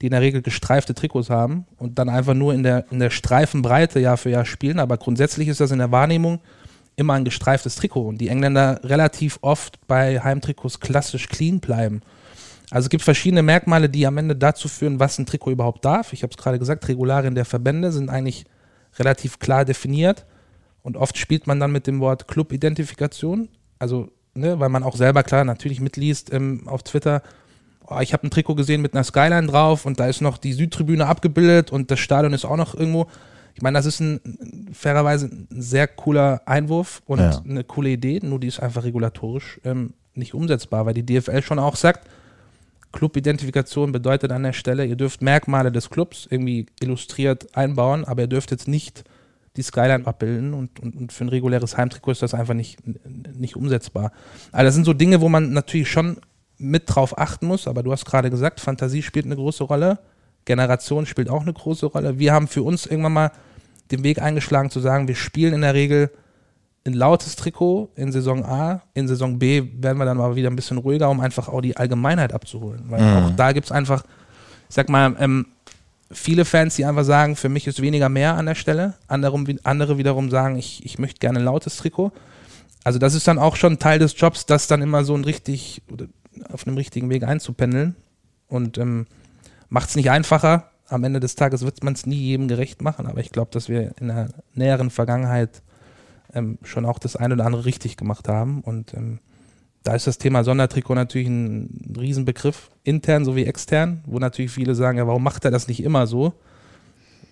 [0.00, 3.10] die in der Regel gestreifte Trikots haben und dann einfach nur in der, in der
[3.10, 4.78] Streifenbreite Jahr für Jahr spielen.
[4.78, 6.40] Aber grundsätzlich ist das in der Wahrnehmung
[6.96, 12.00] immer ein gestreiftes Trikot und die Engländer relativ oft bei Heimtrikots klassisch clean bleiben.
[12.70, 16.12] Also es gibt verschiedene Merkmale, die am Ende dazu führen, was ein Trikot überhaupt darf.
[16.12, 18.44] Ich habe es gerade gesagt, Regularien der Verbände sind eigentlich
[18.98, 20.26] relativ klar definiert
[20.82, 23.48] und oft spielt man dann mit dem Wort Club-Identifikation.
[23.78, 27.22] Also, ne, weil man auch selber klar natürlich mitliest ähm, auf Twitter,
[27.88, 30.52] oh, ich habe ein Trikot gesehen mit einer Skyline drauf und da ist noch die
[30.52, 33.06] Südtribüne abgebildet und das Stadion ist auch noch irgendwo.
[33.54, 34.20] Ich meine, das ist ein
[34.72, 37.42] fairerweise ein sehr cooler Einwurf und Ja.
[37.48, 41.58] eine coole Idee, nur die ist einfach regulatorisch ähm, nicht umsetzbar, weil die DFL schon
[41.58, 42.06] auch sagt,
[42.92, 48.26] Clubidentifikation bedeutet an der Stelle, ihr dürft Merkmale des Clubs irgendwie illustriert einbauen, aber ihr
[48.28, 49.04] dürft jetzt nicht
[49.56, 52.78] die Skyline abbilden und, und, und für ein reguläres Heimtrikot ist das einfach nicht,
[53.38, 54.12] nicht umsetzbar.
[54.52, 56.18] Also das sind so Dinge, wo man natürlich schon
[56.58, 59.98] mit drauf achten muss, aber du hast gerade gesagt, Fantasie spielt eine große Rolle,
[60.44, 62.18] Generation spielt auch eine große Rolle.
[62.18, 63.32] Wir haben für uns irgendwann mal
[63.90, 66.10] den Weg eingeschlagen zu sagen, wir spielen in der Regel
[66.86, 70.56] ein lautes Trikot in Saison A, in Saison B werden wir dann mal wieder ein
[70.56, 72.84] bisschen ruhiger, um einfach auch die Allgemeinheit abzuholen.
[72.88, 74.04] Weil auch da gibt es einfach,
[74.68, 75.46] ich sag mal, ähm,
[76.10, 78.94] viele Fans, die einfach sagen, für mich ist weniger mehr an der Stelle.
[79.08, 82.12] Andere, andere wiederum sagen, ich, ich möchte gerne ein lautes Trikot.
[82.84, 85.82] Also das ist dann auch schon Teil des Jobs, das dann immer so ein richtig,
[86.50, 87.96] auf einem richtigen Weg einzupendeln.
[88.48, 89.06] Und ähm,
[89.68, 90.70] macht es nicht einfacher.
[90.88, 93.68] Am Ende des Tages wird man es nie jedem gerecht machen, aber ich glaube, dass
[93.68, 95.62] wir in der näheren Vergangenheit
[96.32, 98.60] ähm, schon auch das eine oder andere richtig gemacht haben.
[98.60, 99.18] Und ähm,
[99.82, 104.98] da ist das Thema Sondertrikot natürlich ein Riesenbegriff, intern sowie extern, wo natürlich viele sagen,
[104.98, 106.34] ja, warum macht er das nicht immer so?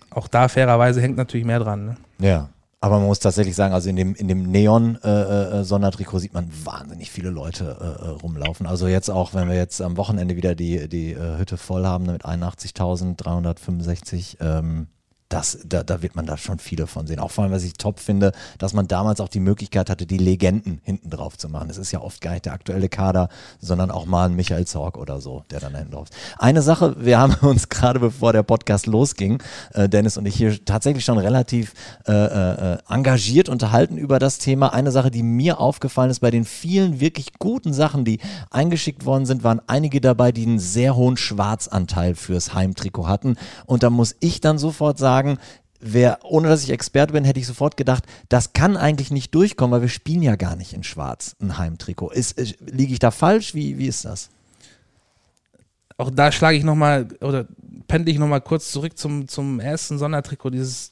[0.09, 1.85] Auch da fairerweise hängt natürlich mehr dran.
[1.85, 1.97] Ne?
[2.19, 2.49] Ja.
[2.85, 7.31] Aber man muss tatsächlich sagen, also in dem, in dem Neon-Sondertrikot sieht man wahnsinnig viele
[7.31, 8.67] Leute äh, äh, rumlaufen.
[8.67, 12.05] Also jetzt auch, wenn wir jetzt am Wochenende wieder die, die äh, Hütte voll haben
[12.05, 14.85] mit 81.365, ähm,
[15.29, 17.19] das, da, da wird man da schon viele von sehen.
[17.19, 20.19] Auch vor allem, was ich top finde, dass man damals auch die Möglichkeit hatte, die
[20.19, 21.67] Legenden hinten drauf zu machen.
[21.67, 24.97] Das ist ja oft gar nicht der aktuelle Kader, sondern auch mal ein Michael Zorg
[24.97, 26.17] oder so, der dann da hinten drauf ist.
[26.37, 29.41] Eine Sache, wir haben uns gerade bevor der Podcast losging,
[29.73, 31.73] äh, Dennis und ich hier tatsächlich schon relativ
[32.07, 34.73] äh, äh, engagiert unterhalten über das Thema.
[34.73, 38.19] Eine Sache, die mir aufgefallen ist, bei den vielen wirklich guten Sachen, die
[38.51, 43.37] eingeschickt worden sind, waren einige dabei, die einen sehr hohen Schwarzanteil fürs Heimtrikot hatten.
[43.65, 45.14] Und da muss ich dann sofort sagen,
[45.79, 49.71] wer, ohne dass ich Experte bin, hätte ich sofort gedacht, das kann eigentlich nicht durchkommen,
[49.71, 52.11] weil wir spielen ja gar nicht in Schwarz ein Heimtrikot.
[52.11, 53.53] Ist, ist, liege ich da falsch?
[53.53, 54.29] Wie, wie ist das?
[55.97, 57.45] Auch da schlage ich nochmal oder
[57.87, 60.91] pendle ich nochmal kurz zurück zum, zum ersten Sondertrikot, dieses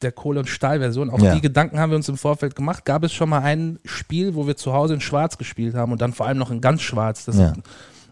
[0.00, 1.10] der Kohle- und Stahlversion.
[1.10, 1.34] Auch Ja.
[1.34, 2.84] die Gedanken haben wir uns im Vorfeld gemacht.
[2.84, 6.00] Gab es schon mal ein Spiel, wo wir zu Hause in Schwarz gespielt haben und
[6.00, 7.52] dann vor allem noch in ganz Schwarz, das, Ja.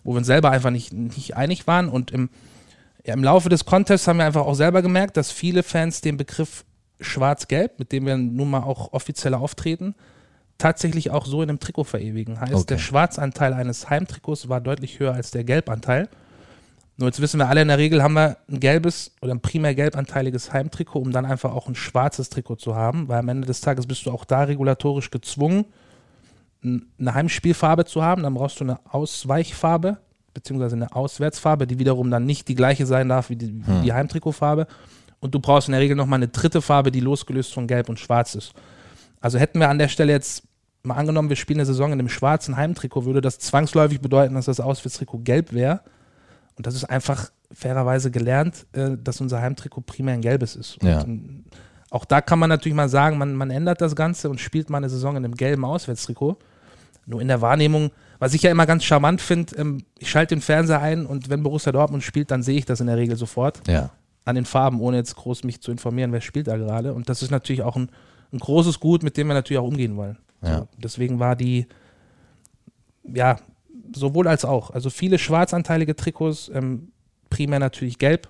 [0.05, 1.89] wo wir uns selber einfach nicht, nicht einig waren.
[1.89, 2.29] Und im,
[3.11, 6.17] ja, im Laufe des Contests haben wir einfach auch selber gemerkt, dass viele Fans den
[6.17, 6.65] Begriff
[7.01, 9.97] Schwarz-Gelb, mit dem wir nun mal auch offiziell auftreten,
[10.59, 12.41] tatsächlich auch so in einem Trikot verewigen.
[12.41, 12.65] Heißt, Okay.
[12.69, 16.09] der Schwarzanteil eines Heimtrikots war deutlich höher als der Gelbanteil.
[16.99, 19.75] Nur jetzt wissen wir alle, in der Regel haben wir ein gelbes oder ein primär
[19.75, 23.61] gelbanteiliges Heimtrikot, um dann einfach auch ein schwarzes Trikot zu haben, weil am Ende des
[23.61, 25.65] Tages bist du auch da regulatorisch gezwungen,
[26.63, 28.23] eine Heimspielfarbe zu haben.
[28.23, 29.99] Dann brauchst du eine Ausweichfarbe,
[30.35, 33.93] beziehungsweise eine Auswärtsfarbe, die wiederum dann nicht die gleiche sein darf wie die, wie die
[33.93, 34.67] Heimtrikotfarbe.
[35.21, 37.99] Und du brauchst in der Regel nochmal eine dritte Farbe, die losgelöst von Gelb und
[37.99, 38.53] Schwarz ist.
[39.21, 40.45] Also hätten wir an der Stelle jetzt
[40.83, 44.47] mal angenommen, wir spielen eine Saison in einem schwarzen Heimtrikot, würde das zwangsläufig bedeuten, dass
[44.47, 45.81] das Auswärtstrikot gelb wäre.
[46.57, 50.83] Und das ist einfach fairerweise gelernt, äh, dass unser Heimtrikot primär ein gelbes ist.
[50.83, 51.05] Und, Ja.
[51.91, 54.79] auch da kann man natürlich mal sagen, man, man ändert das Ganze und spielt mal
[54.79, 56.39] eine Saison in einem gelben Auswärtstrikot.
[57.07, 60.41] Nur in der Wahrnehmung, was ich ja immer ganz charmant finde, ähm, ich schalte den
[60.43, 63.67] Fernseher ein und wenn Borussia Dortmund spielt, dann sehe ich das in der Regel sofort
[63.67, 63.91] Ja.
[64.25, 66.95] an den Farben, ohne jetzt groß mich zu informieren, wer spielt da gerade.
[66.95, 67.91] Und das ist natürlich auch ein,
[68.33, 70.19] ein großes Gut, mit dem wir natürlich auch umgehen wollen.
[70.43, 70.59] Ja.
[70.59, 71.67] So, deswegen war die,
[73.05, 73.39] ja,
[73.95, 74.71] sowohl als auch.
[74.71, 76.93] Also viele schwarzanteilige Trikots, ähm,
[77.29, 78.29] primär natürlich gelb.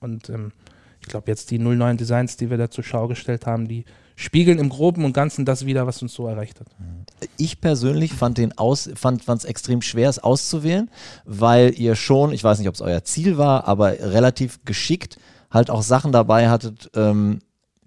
[0.00, 0.52] Und ähm,
[1.00, 3.84] ich glaube, jetzt die 09 Designs, die wir da zur Schau gestellt haben, die
[4.20, 6.68] spiegeln im Groben und Ganzen das wieder, was uns so erreicht hat.
[7.38, 10.90] Ich persönlich fand den aus, fand es extrem schwer, es auszuwählen,
[11.24, 15.18] weil ihr schon, ich weiß nicht, ob es euer Ziel war, aber relativ geschickt
[15.50, 17.40] halt auch Sachen dabei hattet, ähm,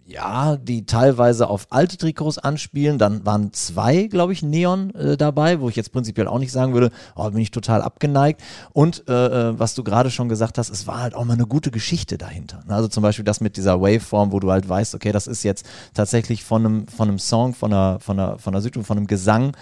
[0.05, 2.97] ja, die teilweise auf alte Trikots anspielen.
[2.97, 6.73] Dann waren zwei, glaube ich, Neon äh, dabei, wo ich jetzt prinzipiell auch nicht sagen
[6.73, 8.41] würde, oh, bin ich total abgeneigt.
[8.73, 9.13] Und äh,
[9.49, 12.17] äh, was du gerade schon gesagt hast, es war halt auch mal eine gute Geschichte
[12.17, 12.63] dahinter.
[12.67, 15.65] Also zum Beispiel das mit dieser Waveform, wo du halt weißt, okay, das ist jetzt
[15.93, 19.07] tatsächlich von einem, von einem Song, von einer, von einer, von einer Situation, von einem
[19.07, 19.55] Gesang.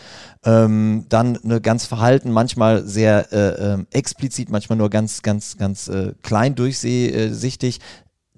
[0.44, 5.88] Ähm, dann eine ganz verhalten, manchmal sehr äh, ähm, explizit, manchmal nur ganz, ganz, ganz
[5.88, 7.80] äh, klein durchsichtig.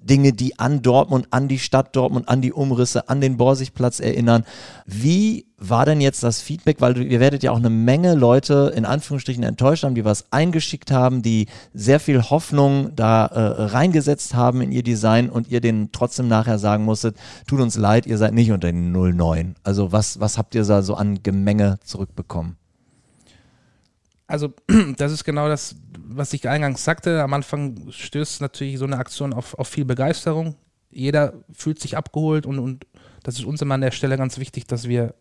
[0.04, 4.44] Dinge, die an Dortmund, an die Stadt Dortmund, an die Umrisse, an den Borsigplatz erinnern.
[4.86, 6.80] Wie war denn jetzt das Feedback?
[6.80, 10.90] Weil ihr werdet ja auch eine Menge Leute in Anführungsstrichen enttäuscht haben, die was eingeschickt
[10.90, 15.90] haben, die sehr viel Hoffnung da äh, reingesetzt haben in ihr Design und ihr denen
[15.92, 19.56] trotzdem nachher sagen musstet, tut uns leid, ihr seid nicht unter den 09.
[19.62, 22.56] Also was, was habt ihr da so an Gemenge zurückbekommen?
[24.26, 24.52] Also,
[24.96, 29.32] das ist genau das, was ich eingangs sagte, am Anfang stößt natürlich so eine Aktion
[29.32, 30.56] auf, auf viel Begeisterung.
[30.90, 32.86] Jeder fühlt sich abgeholt und, und
[33.22, 35.14] das ist uns immer an der Stelle ganz wichtig, dass wir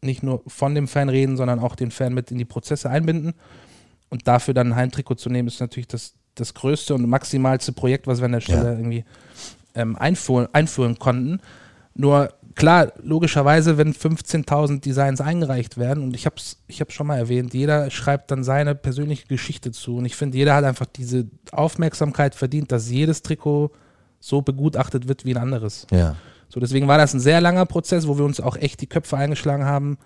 [0.00, 3.34] nicht nur von dem Fan reden, sondern auch den Fan mit in die Prozesse einbinden.
[4.10, 8.06] Und dafür dann ein Heimtrikot zu nehmen, ist natürlich das, das größte und maximalste Projekt,
[8.06, 8.72] was wir an der Stelle Ja.
[8.72, 9.04] irgendwie
[9.74, 11.40] ähm, einfuhr, einführen konnten.
[11.94, 17.06] Nur klar, logischerweise, wenn 15.000 Designs eingereicht werden, und ich habe es ich hab's schon
[17.06, 19.96] mal erwähnt, jeder schreibt dann seine persönliche Geschichte zu.
[19.96, 23.70] Und ich finde, jeder hat einfach diese Aufmerksamkeit verdient, dass jedes Trikot
[24.20, 25.86] so begutachtet wird wie ein anderes.
[25.90, 26.16] Ja.
[26.50, 29.16] So, deswegen war das ein sehr langer Prozess, wo wir uns auch echt die Köpfe
[29.16, 29.96] eingeschlagen haben,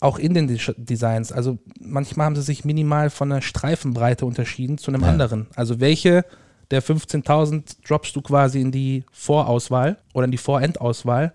[0.00, 1.32] auch in den Des- Designs.
[1.32, 5.08] Also manchmal haben sie sich minimal von der Streifenbreite unterschieden zu einem Ja.
[5.08, 5.46] anderen.
[5.54, 6.24] Also welche
[6.70, 11.32] der 15.000 droppst du quasi in die Vorauswahl oder in die Vorendauswahl.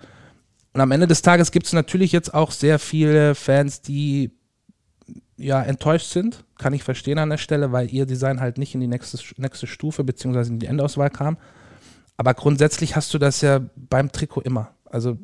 [0.74, 4.32] Und am Ende des Tages gibt es natürlich jetzt auch sehr viele Fans, die
[5.38, 6.44] ja enttäuscht sind.
[6.58, 9.68] Kann ich verstehen an der Stelle, weil ihr Design halt nicht in die nächste, nächste
[9.68, 11.38] Stufe beziehungsweise in die Endauswahl kam.
[12.18, 14.70] Aber grundsätzlich hast du das ja beim Trikot immer.
[14.86, 15.18] Also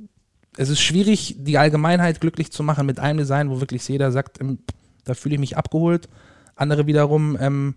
[0.57, 4.41] es ist schwierig, die Allgemeinheit glücklich zu machen mit einem Design, wo wirklich jeder sagt,
[4.41, 4.59] ähm,
[5.05, 6.09] da fühle ich mich abgeholt.
[6.55, 7.75] Andere wiederum ähm,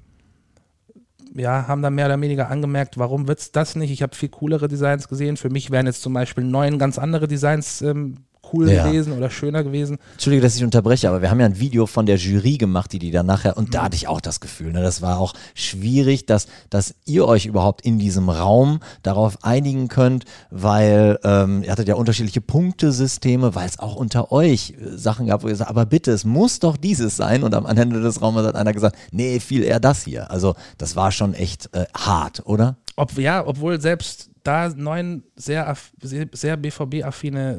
[1.34, 3.90] ja, haben dann mehr oder weniger angemerkt, warum wird es das nicht?
[3.90, 5.36] Ich habe viel coolere Designs gesehen.
[5.36, 8.86] Für mich wären jetzt zum Beispiel neun ganz andere Designs ähm, cool Ja.
[8.86, 9.98] gewesen oder schöner gewesen.
[10.12, 12.98] Entschuldige, dass ich unterbreche, aber wir haben ja ein Video von der Jury gemacht, die
[12.98, 16.26] die dann nachher, und da hatte ich auch das Gefühl, ne, das war auch schwierig,
[16.26, 21.88] dass, dass ihr euch überhaupt in diesem Raum darauf einigen könnt, weil ähm, ihr hattet
[21.88, 25.86] ja unterschiedliche Punktesysteme, weil es auch unter euch äh, Sachen gab, wo ihr sagt, aber
[25.86, 27.42] bitte, es muss doch dieses sein.
[27.42, 30.30] Und am Ende des Raumes hat einer gesagt, nee, viel eher das hier.
[30.30, 32.76] Also das war schon echt äh, hart, oder?
[32.96, 35.74] Ob, ja, obwohl selbst da neun sehr,
[36.32, 37.52] sehr, BVB-affine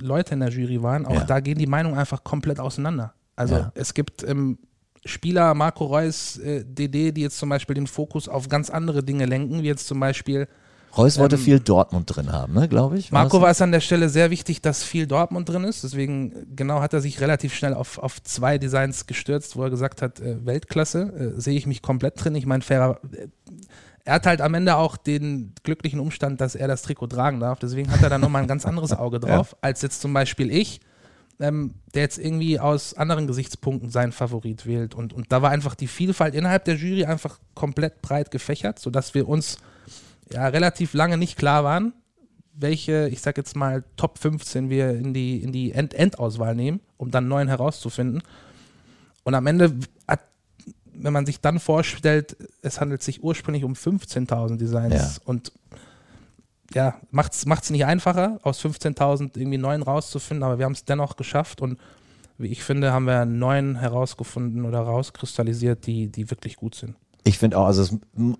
[0.00, 1.24] äh, Leute in der Jury waren, auch Ja.
[1.24, 3.14] da gehen die Meinungen einfach komplett auseinander.
[3.36, 3.72] Also Ja.
[3.74, 4.58] es gibt ähm,
[5.04, 9.24] Spieler, Marco Reus, äh, DD, die jetzt zum Beispiel den Fokus auf ganz andere Dinge
[9.26, 10.48] lenken, wie jetzt zum Beispiel
[10.96, 13.12] Reus wollte Ähm, viel Dortmund drin haben, ne, glaube ich.
[13.12, 15.84] Marco war es an der Stelle sehr wichtig, dass viel Dortmund drin ist.
[15.84, 20.00] Deswegen, genau, hat er sich relativ schnell auf, auf zwei Designs gestürzt, wo er gesagt
[20.00, 22.34] hat, äh, Weltklasse, äh, sehe ich mich komplett drin.
[22.34, 23.28] Ich meine, fairer, äh,
[24.06, 27.58] er hat halt am Ende auch den glücklichen Umstand, dass er das Trikot tragen darf.
[27.58, 30.80] Deswegen hat er dann nochmal ein ganz anderes Auge drauf, als jetzt zum Beispiel ich,
[31.40, 34.94] ähm, der jetzt irgendwie aus anderen Gesichtspunkten seinen Favorit wählt.
[34.94, 39.12] Und, und da war einfach die Vielfalt innerhalb der Jury einfach komplett breit gefächert, sodass
[39.14, 39.58] wir uns
[40.32, 41.92] ja relativ lange nicht klar waren,
[42.52, 46.80] welche, ich sag jetzt mal, Top 15 wir in die, in die End Endauswahl nehmen,
[46.96, 48.22] um dann neun herauszufinden.
[49.24, 49.74] Und am Ende
[50.06, 50.20] hat,
[50.98, 55.22] wenn man sich dann vorstellt, es handelt sich ursprünglich um 15.000 Designs Ja.
[55.24, 55.52] und
[56.74, 61.16] ja, macht es nicht einfacher, aus 15.000 irgendwie neun rauszufinden, aber wir haben es dennoch
[61.16, 61.78] geschafft und
[62.38, 66.96] wie ich finde, haben wir neun herausgefunden oder rauskristallisiert, die, die wirklich gut sind.
[67.26, 67.92] Ich finde auch, also es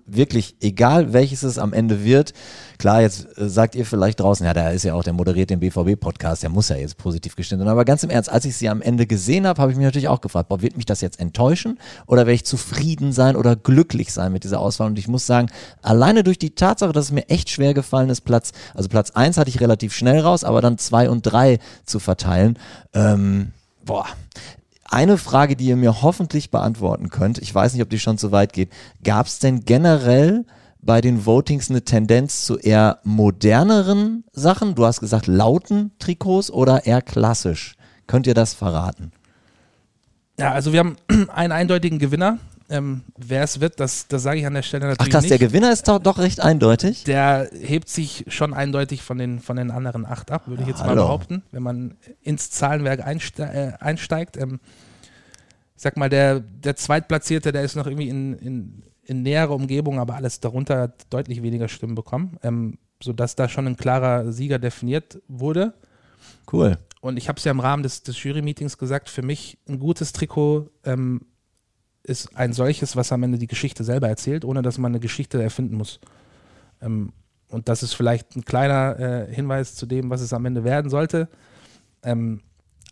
[0.05, 2.31] wirklich, egal welches es am Ende wird,
[2.77, 5.59] klar, jetzt äh, sagt ihr vielleicht draußen, ja, da ist ja auch, der moderiert den
[5.59, 7.67] BVB-Podcast, der muss ja jetzt positiv gestimmt sein.
[7.67, 10.07] Aber ganz im Ernst, als ich sie am Ende gesehen habe, habe ich mich natürlich
[10.07, 14.13] auch gefragt, boah, wird mich das jetzt enttäuschen oder werde ich zufrieden sein oder glücklich
[14.13, 14.87] sein mit dieser Auswahl?
[14.87, 15.49] Und ich muss sagen,
[15.81, 19.37] alleine durch die Tatsache, dass es mir echt schwer gefallen ist, Platz, also Platz eins
[19.37, 22.57] hatte ich relativ schnell raus, aber dann zwei und drei zu verteilen,
[22.93, 23.51] ähm,
[23.83, 24.05] boah,
[24.89, 28.31] eine Frage, die ihr mir hoffentlich beantworten könnt, ich weiß nicht, ob die schon so
[28.31, 28.69] weit geht,
[29.03, 30.45] gab es denn generell
[30.81, 34.75] bei den Votings eine Tendenz zu eher moderneren Sachen?
[34.75, 37.75] Du hast gesagt lauten Trikots oder eher klassisch?
[38.07, 39.11] Könnt ihr das verraten?
[40.39, 40.95] Ja, also wir haben
[41.33, 42.39] einen eindeutigen Gewinner.
[42.69, 45.31] Ähm, wer es wird, das, das sage ich an der Stelle Ach natürlich krass, nicht.
[45.31, 47.05] der Gewinner ist doch, doch recht eindeutig.
[47.05, 50.79] der hebt sich schon eindeutig von den, von den anderen acht ab, würde ich jetzt
[50.79, 51.03] mal Hallo.
[51.03, 54.35] behaupten, wenn man ins Zahlenwerk einste äh, einsteigt.
[54.35, 54.59] Ähm,
[55.77, 59.99] ich sag mal, der, der Zweitplatzierte, der ist noch irgendwie in, in, in näherer Umgebung,
[59.99, 64.59] aber alles darunter hat deutlich weniger Stimmen bekommen, ähm, sodass da schon ein klarer Sieger
[64.59, 65.73] definiert wurde.
[66.51, 66.77] Cool.
[66.99, 70.13] Und ich habe es ja im Rahmen des, des Jury-Meetings gesagt, für mich ein gutes
[70.13, 71.21] Trikot ähm,
[72.07, 75.41] ist ein solches, was am Ende die Geschichte selber erzählt, ohne dass man eine Geschichte
[75.41, 75.99] erfinden muss.
[76.81, 77.11] Ähm,
[77.49, 80.89] und das ist vielleicht ein kleiner äh, Hinweis zu dem, was es am Ende werden
[80.89, 81.27] sollte.
[82.03, 82.41] Ähm,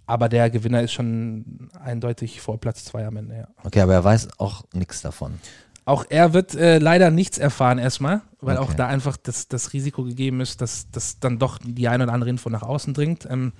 [0.05, 3.47] aber der Gewinner ist schon eindeutig vor Platz zwei am Ende, ja.
[3.63, 5.39] Okay, aber er weiß auch nichts davon.
[5.85, 8.77] Auch er wird äh, leider nichts erfahren erstmal, weil auch Okay.
[8.77, 12.29] da einfach das, das Risiko gegeben ist, dass, dass dann doch die eine oder andere
[12.29, 13.27] Info nach außen dringt.
[13.29, 13.53] Ähm,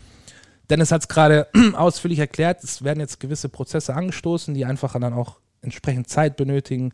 [0.69, 5.13] Dennis hat es gerade ausführlich erklärt, es werden jetzt gewisse Prozesse angestoßen, die einfach dann
[5.13, 6.93] auch entsprechend Zeit benötigen.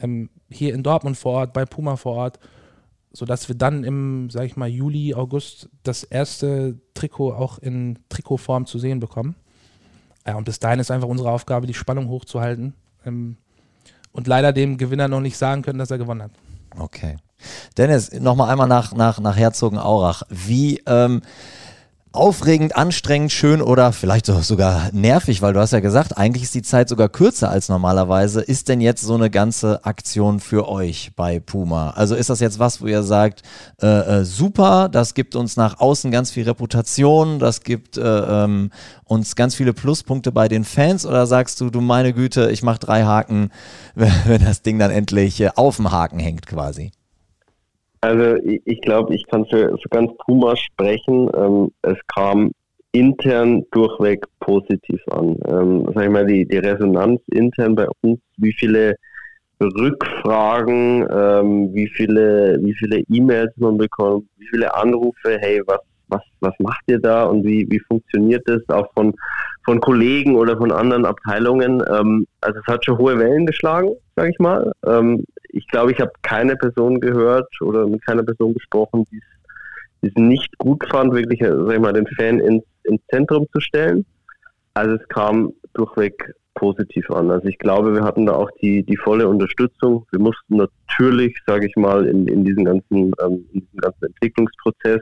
[0.00, 2.38] Ähm, hier in Dortmund vor Ort, bei Puma vor Ort,
[3.12, 8.66] sodass wir dann im, sag ich mal, Juli, August das erste Trikot auch in Trikotform
[8.66, 9.34] zu sehen bekommen.
[10.26, 12.74] Ja, und bis dahin ist einfach unsere Aufgabe, die Spannung hochzuhalten.
[13.04, 13.36] Ähm,
[14.12, 16.32] und leider dem Gewinner noch nicht sagen können, dass er gewonnen hat.
[16.78, 17.16] Okay.
[17.76, 20.22] Dennis, nochmal einmal nach, nach, nach Herzogenaurach.
[20.28, 21.22] Wie, ähm,
[22.12, 26.62] aufregend, anstrengend, schön oder vielleicht sogar nervig, weil du hast ja gesagt, eigentlich ist die
[26.62, 28.40] Zeit sogar kürzer als normalerweise.
[28.40, 31.90] Ist denn jetzt so eine ganze Aktion für euch bei Puma?
[31.90, 33.42] Also ist das jetzt was, wo ihr sagt,
[33.80, 33.86] äh,
[34.20, 38.70] äh, super, das gibt uns nach außen ganz viel Reputation, das gibt äh, ähm,
[39.04, 42.78] uns ganz viele Pluspunkte bei den Fans oder sagst du, du meine Güte, ich mache
[42.78, 43.50] drei Haken,
[43.94, 46.92] wenn, das Ding dann endlich äh, auf dem Haken hängt quasi?
[48.02, 51.30] Also ich, ich glaube, ich kann für, für ganz Puma sprechen.
[51.34, 52.50] Ähm, es kam
[52.90, 55.38] intern durchweg positiv an.
[55.46, 58.96] Ähm, sag ich mal, die, die Resonanz intern bei uns, wie viele
[59.60, 65.80] Rückfragen, ähm, wie viele, wie viele E-Mails man bekommt, wie viele Anrufe, hey, was,
[66.12, 69.14] was, was macht ihr da und wie, wie funktioniert das auch von,
[69.64, 71.82] von Kollegen oder von anderen Abteilungen.
[71.90, 74.72] Ähm, also es hat schon hohe Wellen geschlagen, sage ich mal.
[74.86, 79.20] Ähm, ich glaube, ich habe keine Person gehört oder mit keiner Person gesprochen, die
[80.02, 83.60] es nicht gut fand, wirklich, äh, sag ich mal, den Fan ins, ins Zentrum zu
[83.60, 84.04] stellen.
[84.74, 87.30] Also es kam durchweg positiv an.
[87.30, 90.06] Also ich glaube, wir hatten da auch die, die volle Unterstützung.
[90.10, 95.00] Wir mussten natürlich, sage ich mal, in, in, diesen ganzen, ähm, in diesem ganzen Entwicklungsprozess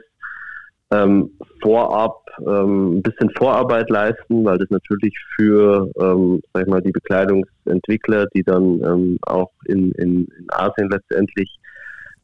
[0.91, 1.31] ähm,
[1.61, 6.91] vorab ähm, ein bisschen Vorarbeit leisten, weil das natürlich für ähm, sag ich mal, die
[6.91, 11.57] Bekleidungsentwickler, die dann ähm, auch in, in, in Asien letztendlich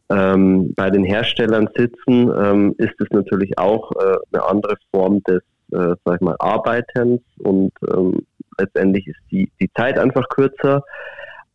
[0.10, 5.42] ähm, bei den Herstellern sitzen, ähm, ist es natürlich auch äh, eine andere Form des
[5.72, 8.26] äh, sag ich mal, Arbeitens und ähm,
[8.58, 10.84] letztendlich ist die, die Zeit einfach kürzer.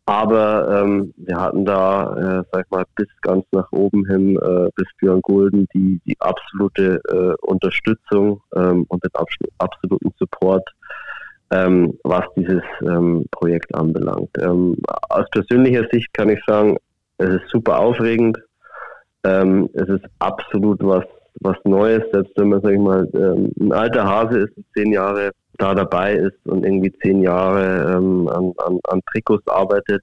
[0.05, 4.69] Aber ähm, wir hatten da, äh, sag ich mal, bis ganz nach oben hin, äh,
[4.75, 9.11] bis Björn Gulden, die, die absolute äh, Unterstützung ähm, und den
[9.59, 10.67] absoluten Support,
[11.51, 14.29] ähm, was dieses ähm, Projekt anbelangt.
[14.41, 14.75] Ähm,
[15.09, 16.77] aus persönlicher Sicht kann ich sagen,
[17.17, 18.37] es ist super aufregend.
[19.23, 21.05] Ähm, es ist absolut was,
[21.39, 25.31] was Neues, selbst wenn man, sag ich mal, ähm, ein alter Hase ist, zehn Jahre
[25.57, 30.01] da dabei ist und irgendwie zehn Jahre ähm, an, an, an Trikots arbeitet,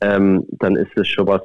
[0.00, 1.42] ähm, dann ist es schon was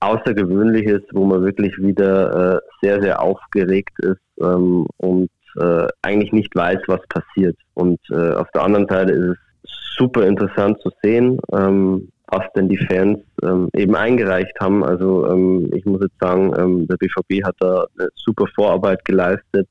[0.00, 6.54] Außergewöhnliches, wo man wirklich wieder äh, sehr, sehr aufgeregt ist ähm, und äh, eigentlich nicht
[6.54, 7.56] weiß, was passiert.
[7.74, 12.68] Und äh, auf der anderen Seite ist es super interessant zu sehen, ähm, was denn
[12.68, 14.84] die Fans ähm, eben eingereicht haben.
[14.84, 19.68] Also ähm, ich muss jetzt sagen, der BVB hat da eine super Vorarbeit geleistet.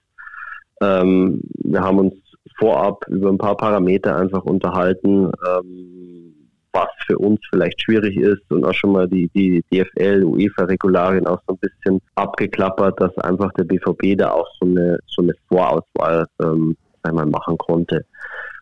[0.79, 2.13] Wir haben uns
[2.57, 6.33] vorab über ein paar Parameter einfach unterhalten, ähm,
[6.71, 11.39] was für uns vielleicht schwierig ist und auch schon mal die, die DFL, UEFA-Regularien auch
[11.47, 16.25] so ein bisschen abgeklappert, dass einfach der BVB da auch so eine, so eine Vorauswahl
[16.41, 18.05] ähm, einmal machen konnte.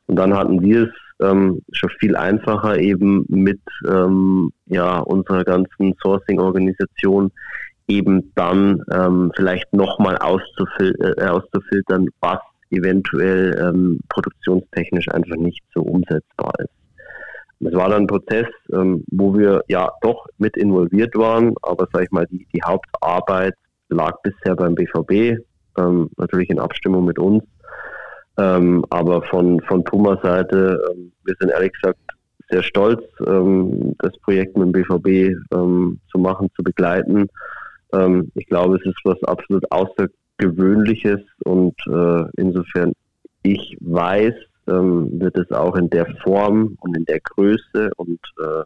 [0.05, 5.95] Und dann hatten wir es ähm, schon viel einfacher eben mit ähm, ja, unserer ganzen
[6.01, 7.31] Sourcing-Organisation
[7.87, 12.39] eben dann ähm, vielleicht nochmal auszufil äh, auszufiltern, was
[12.75, 16.69] eventuell ähm, produktionstechnisch einfach nicht so umsetzbar ist.
[17.65, 22.03] Es war dann ein Prozess, ähm, wo wir ja doch mit involviert waren, aber sag
[22.03, 23.55] ich mal, die, die Hauptarbeit
[23.89, 25.39] lag bisher beim BVB,
[25.77, 27.43] ähm, natürlich in Abstimmung mit uns.
[28.37, 31.99] Ähm, aber von, von Pumas Seite, ähm, wir sind ehrlich gesagt
[32.49, 37.27] sehr stolz, ähm, das Projekt mit dem BVB ähm, zu machen, zu begleiten.
[38.33, 40.07] ich glaube, es ist was absolut außer,
[40.43, 42.93] Gewöhnliches und äh, insofern
[43.43, 44.33] ich weiß,
[44.67, 48.63] ähm, wird es auch in der Form und in der Größe und äh,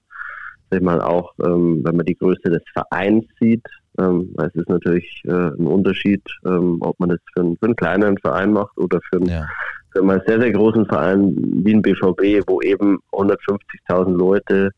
[0.69, 3.65] sag mal auch, ähm, wenn man die Größe des Vereins sieht,
[3.99, 7.75] ähm, es ist natürlich äh, ein Unterschied, ähm, ob man das für, einen, für einen
[7.75, 9.47] kleineren Verein macht oder für einen, ja.
[9.91, 14.71] für einen sehr, sehr großen Verein wie ein BVB, wo eben 150.000 Leute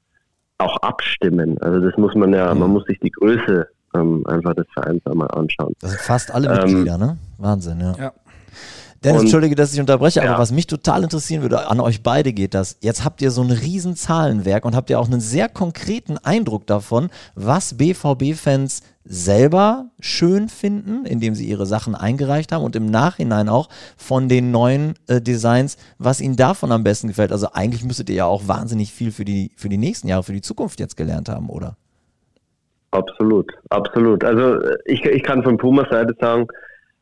[0.59, 1.57] auch abstimmen.
[1.59, 2.61] Also das muss man ja, mhm.
[2.61, 5.73] man muss sich die Größe ähm, einfach des Vereins einmal anschauen.
[5.79, 7.17] Das sind fast alle Mitglieder, ähm, ne?
[7.37, 7.95] Wahnsinn, ja.
[7.97, 8.13] ja.
[9.03, 10.37] Dennis, und, entschuldige, dass ich unterbreche, aber ja.
[10.37, 12.77] was mich total interessieren würde, an euch beide geht das.
[12.81, 16.67] Jetzt habt ihr so ein riesen Zahlenwerk und habt ihr auch einen sehr konkreten Eindruck
[16.67, 23.47] davon, was BVB-Fans selber schön finden, indem sie ihre Sachen eingereicht haben und im Nachhinein
[23.47, 27.31] auch von den neuen äh, Designs, was ihnen davon am besten gefällt.
[27.31, 30.33] Also eigentlich müsstet ihr ja auch wahnsinnig viel für die, für die nächsten Jahre, für
[30.33, 31.77] die Zukunft jetzt gelernt haben, oder?
[32.91, 34.23] Absolut, absolut.
[34.23, 36.47] Also ich, ich kann von Pumas Seite sagen,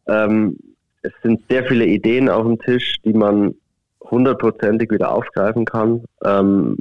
[0.07, 0.57] ähm,
[1.01, 3.55] es sind sehr viele Ideen auf dem Tisch, die man
[4.03, 6.03] hundertprozentig wieder aufgreifen kann.
[6.25, 6.77] Ähm,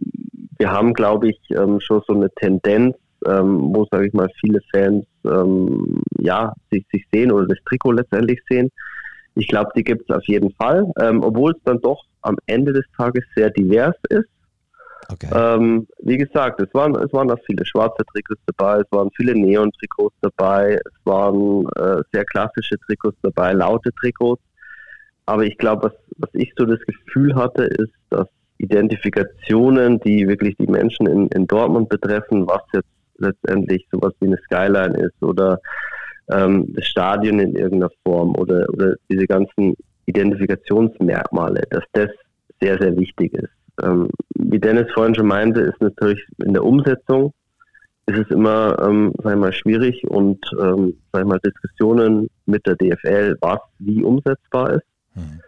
[0.59, 2.96] wir haben, glaube ich, ähm, schon so eine Tendenz,
[3.26, 7.92] ähm, wo, sage ich mal, viele Fans ähm, ja, sich, sich sehen oder das Trikot
[7.92, 8.70] letztendlich sehen.
[9.34, 12.72] Ich glaube, die gibt es auf jeden Fall, ähm, obwohl es dann doch am Ende
[12.72, 14.28] des Tages sehr divers ist.
[15.09, 15.28] Okay.
[15.32, 19.34] Ähm, wie gesagt, es waren, es waren auch viele schwarze Trikots dabei, es waren viele
[19.34, 24.42] Neon-Trikots dabei, es waren äh, sehr klassische Trikots dabei, laute Trikots.
[25.26, 28.26] Aber ich glaube, was, was ich so das Gefühl hatte, ist, dass
[28.59, 32.88] Identifikationen, die wirklich die Menschen in, in Dortmund betreffen, was jetzt
[33.18, 35.61] letztendlich sowas wie eine Skyline ist oder
[36.30, 39.76] ähm, das Stadion in irgendeiner Form oder, oder diese ganzen
[40.07, 42.09] Identifikationsmerkmale, dass das
[42.61, 43.55] sehr, sehr wichtig ist.
[43.83, 47.33] Ähm, wie Dennis vorhin schon meinte, ist natürlich in der Umsetzung
[48.07, 52.64] ist es immer, ähm, sag ich mal, schwierig und ähm, sag ich mal, Diskussionen mit
[52.66, 54.87] der DFL, was wie umsetzbar ist.
[55.14, 55.41] Mhm.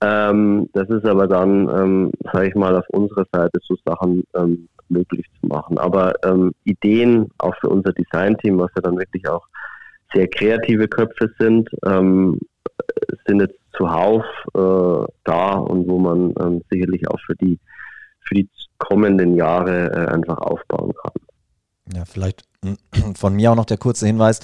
[0.00, 4.68] Ähm, das ist aber dann, ähm, sage ich mal, auf unserer Seite so Sachen ähm,
[4.88, 5.76] möglich zu machen.
[5.78, 9.44] Aber ähm, Ideen auch für unser Designteam, was ja dann wirklich auch
[10.14, 12.38] sehr kreative Köpfe sind, ähm,
[13.26, 14.24] sind jetzt zuhauf
[14.54, 17.58] äh, da und wo man ähm, sicherlich auch für die
[18.20, 21.96] für die kommenden Jahre äh, einfach aufbauen kann.
[21.96, 22.44] Ja, vielleicht
[23.14, 24.40] von mir auch noch der kurze Hinweis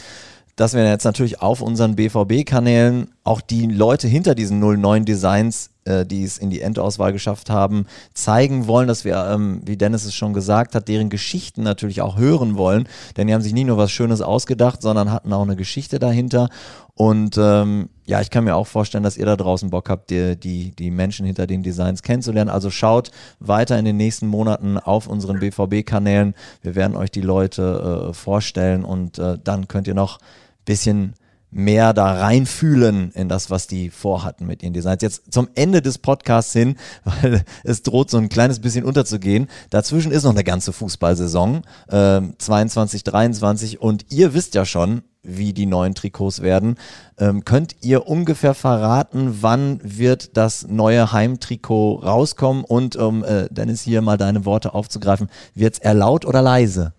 [0.56, 6.06] dass wir jetzt natürlich auf unseren BVB-Kanälen auch die Leute hinter diesen 09 Designs, äh,
[6.06, 10.14] die es in die Endauswahl geschafft haben, zeigen wollen, dass wir, ähm, wie Dennis es
[10.14, 12.88] schon gesagt hat, deren Geschichten natürlich auch hören wollen.
[13.16, 16.48] Denn die haben sich nicht nur was Schönes ausgedacht, sondern hatten auch eine Geschichte dahinter.
[16.94, 20.36] Und ähm, ja, ich kann mir auch vorstellen, dass ihr da draußen Bock habt, die,
[20.36, 22.50] die, die Menschen hinter den Designs kennenzulernen.
[22.50, 26.34] Also schaut weiter in den nächsten Monaten auf unseren BVB-Kanälen.
[26.62, 30.18] Wir werden euch die Leute äh, vorstellen und äh, dann könnt ihr noch
[30.64, 31.14] bisschen
[31.54, 35.02] mehr da reinfühlen in das, was die vorhatten mit ihren Designs.
[35.02, 39.48] Jetzt zum Ende des Podcasts hin, weil es droht so ein kleines bisschen unterzugehen.
[39.70, 45.52] Dazwischen ist noch eine ganze Fußballsaison, äh, 22, 23 und ihr wisst ja schon, wie
[45.54, 46.76] die neuen Trikots werden.
[47.18, 52.62] Ähm, könnt ihr ungefähr verraten, wann wird das neue Heimtrikot rauskommen?
[52.62, 56.92] Und um äh, Dennis hier mal deine Worte aufzugreifen, wird es eher laut oder leise?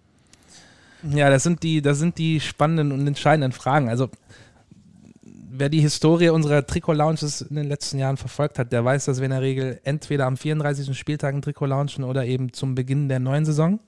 [1.04, 3.90] Ja, das sind die, das sind die spannenden und entscheidenden Fragen.
[3.90, 4.10] Also
[5.58, 9.26] wer die Historie unserer Trikot-Lounges in den letzten Jahren verfolgt hat, der weiß, dass wir
[9.26, 10.98] in der Regel entweder am 34.
[10.98, 13.80] Spieltag ein Trikot launchen oder eben zum Beginn der neuen Saison.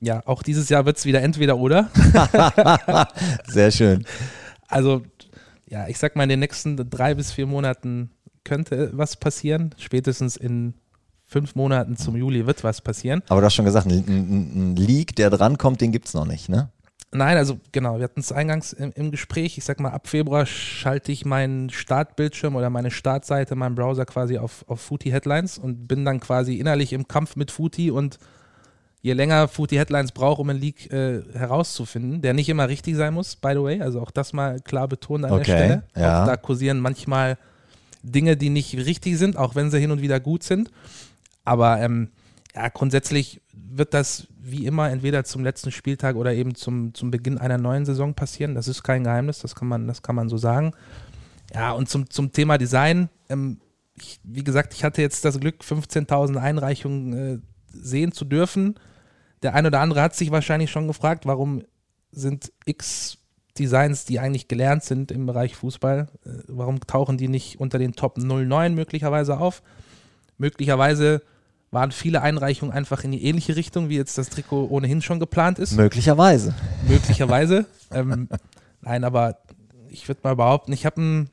[0.00, 1.90] Ja, auch dieses Jahr wird es wieder entweder oder.
[3.46, 4.04] Sehr schön.
[4.68, 5.02] Also,
[5.68, 8.10] ja, ich sag mal, in den nächsten drei bis vier Monaten
[8.44, 9.74] könnte was passieren.
[9.76, 10.74] Spätestens in
[11.26, 13.22] fünf Monaten zum Juli wird was passieren.
[13.28, 16.26] Aber du hast schon gesagt, ein, ein, ein Leak, der drankommt, den gibt es noch
[16.26, 16.70] nicht, ne?
[17.12, 19.58] Nein, also genau, wir hatten es eingangs im, im, Gespräch.
[19.58, 24.38] Ich sag mal, ab Februar schalte ich meinen Startbildschirm oder meine Startseite, meinen Browser quasi
[24.38, 28.20] auf, auf Footy Headlines und bin dann quasi innerlich im Kampf mit Footy und
[29.02, 33.14] je länger Footy Headlines braucht, um einen Leak äh, herauszufinden, der nicht immer richtig sein
[33.14, 33.80] muss, by the way.
[33.80, 35.82] Also auch das mal klar betont an okay, der Stelle.
[35.96, 36.22] Ja.
[36.22, 37.38] Auch da kursieren manchmal
[38.04, 40.70] Dinge, die nicht richtig sind, auch wenn sie hin und wieder gut sind.
[41.44, 42.10] Aber ähm,
[42.54, 47.38] ja, grundsätzlich wird das wie immer entweder zum letzten Spieltag oder eben zum, zum Beginn
[47.38, 48.54] einer neuen Saison passieren.
[48.54, 50.72] Das ist kein Geheimnis, das kann man, das kann man so sagen.
[51.54, 53.60] Ja, und zum, zum Thema Design, ähm,
[53.96, 57.38] ich, wie gesagt, ich hatte jetzt das Glück, 15.000 Einreichungen äh,
[57.72, 58.76] sehen zu dürfen.
[59.42, 61.62] Der ein oder andere hat sich wahrscheinlich schon gefragt, warum
[62.12, 63.18] sind x
[63.58, 67.92] Designs, die eigentlich gelernt sind im Bereich Fußball, äh, warum tauchen die nicht unter den
[67.92, 69.62] Top 09 möglicherweise auf?
[70.38, 71.22] Möglicherweise
[71.70, 75.58] waren viele Einreichungen einfach in die ähnliche Richtung, wie jetzt das Trikot ohnehin schon geplant
[75.58, 75.72] ist.
[75.72, 76.54] Möglicherweise.
[76.88, 77.66] Möglicherweise.
[77.92, 78.28] ähm,
[78.80, 79.38] nein, aber
[79.88, 81.26] ich würde mal behaupten, ich habe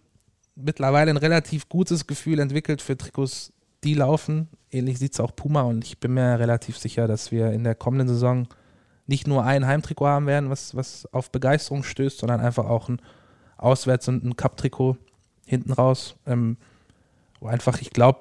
[0.55, 3.51] mittlerweile ein relativ gutes Gefühl entwickelt für Trikots,
[3.83, 4.49] die laufen.
[4.71, 7.75] Ähnlich sieht es auch Puma und ich bin mir relativ sicher, dass wir in der
[7.75, 8.47] kommenden Saison
[9.05, 13.01] nicht nur ein Heimtrikot haben werden, was, was auf Begeisterung stößt, sondern einfach auch ein
[13.57, 14.97] Auswärts- und ein Cup-Trikot
[15.45, 16.15] hinten raus.
[16.25, 16.57] Ähm,
[17.39, 18.19] wo einfach, ich glaube,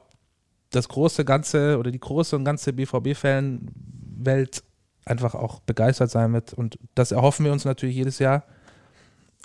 [0.70, 4.62] das große Ganze oder die große und ganze BVB-Fan-Welt
[5.04, 6.52] einfach auch begeistert sein wird.
[6.52, 8.44] Und das erhoffen wir uns natürlich jedes Jahr.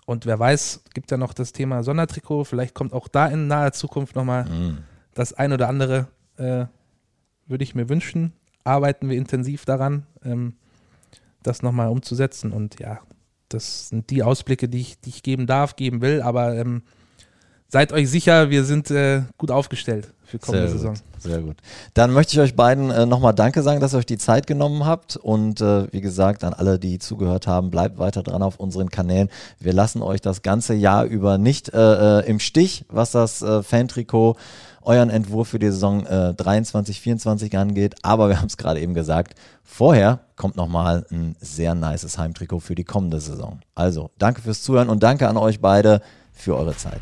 [0.05, 2.45] Und wer weiß, gibt ja noch das Thema Sondertrikot.
[2.45, 4.83] Vielleicht kommt auch da in naher Zukunft nochmal mm.
[5.13, 6.07] das ein oder andere,
[6.37, 6.65] äh,
[7.45, 8.33] würde ich mir wünschen.
[8.63, 10.55] Arbeiten wir intensiv daran, ähm,
[11.43, 12.51] das nochmal umzusetzen.
[12.51, 12.99] Und ja,
[13.47, 16.21] das sind die Ausblicke, die ich, die ich geben darf, geben will.
[16.23, 16.81] Aber ähm,
[17.67, 20.93] seid euch sicher, wir sind äh, gut aufgestellt für kommende Sehr Saison.
[20.93, 21.21] Gut.
[21.21, 21.57] Sehr gut.
[21.93, 24.85] Dann möchte ich euch beiden äh, nochmal Danke sagen, dass ihr euch die Zeit genommen
[24.85, 25.17] habt.
[25.17, 29.29] Und äh, wie gesagt, an alle, die zugehört haben, bleibt weiter dran auf unseren Kanälen.
[29.59, 33.61] Wir lassen euch das ganze Jahr über nicht äh, äh im Stich, was das äh,
[33.61, 34.37] Fantrikot,
[34.83, 37.95] euren Entwurf für die Saison äh, 23, 24 angeht.
[38.01, 42.75] Aber wir haben es gerade eben gesagt, vorher kommt nochmal ein sehr nices Heimtrikot für
[42.75, 43.59] die kommende Saison.
[43.75, 46.01] Also, danke fürs Zuhören und danke an euch beide
[46.31, 47.01] für eure Zeit.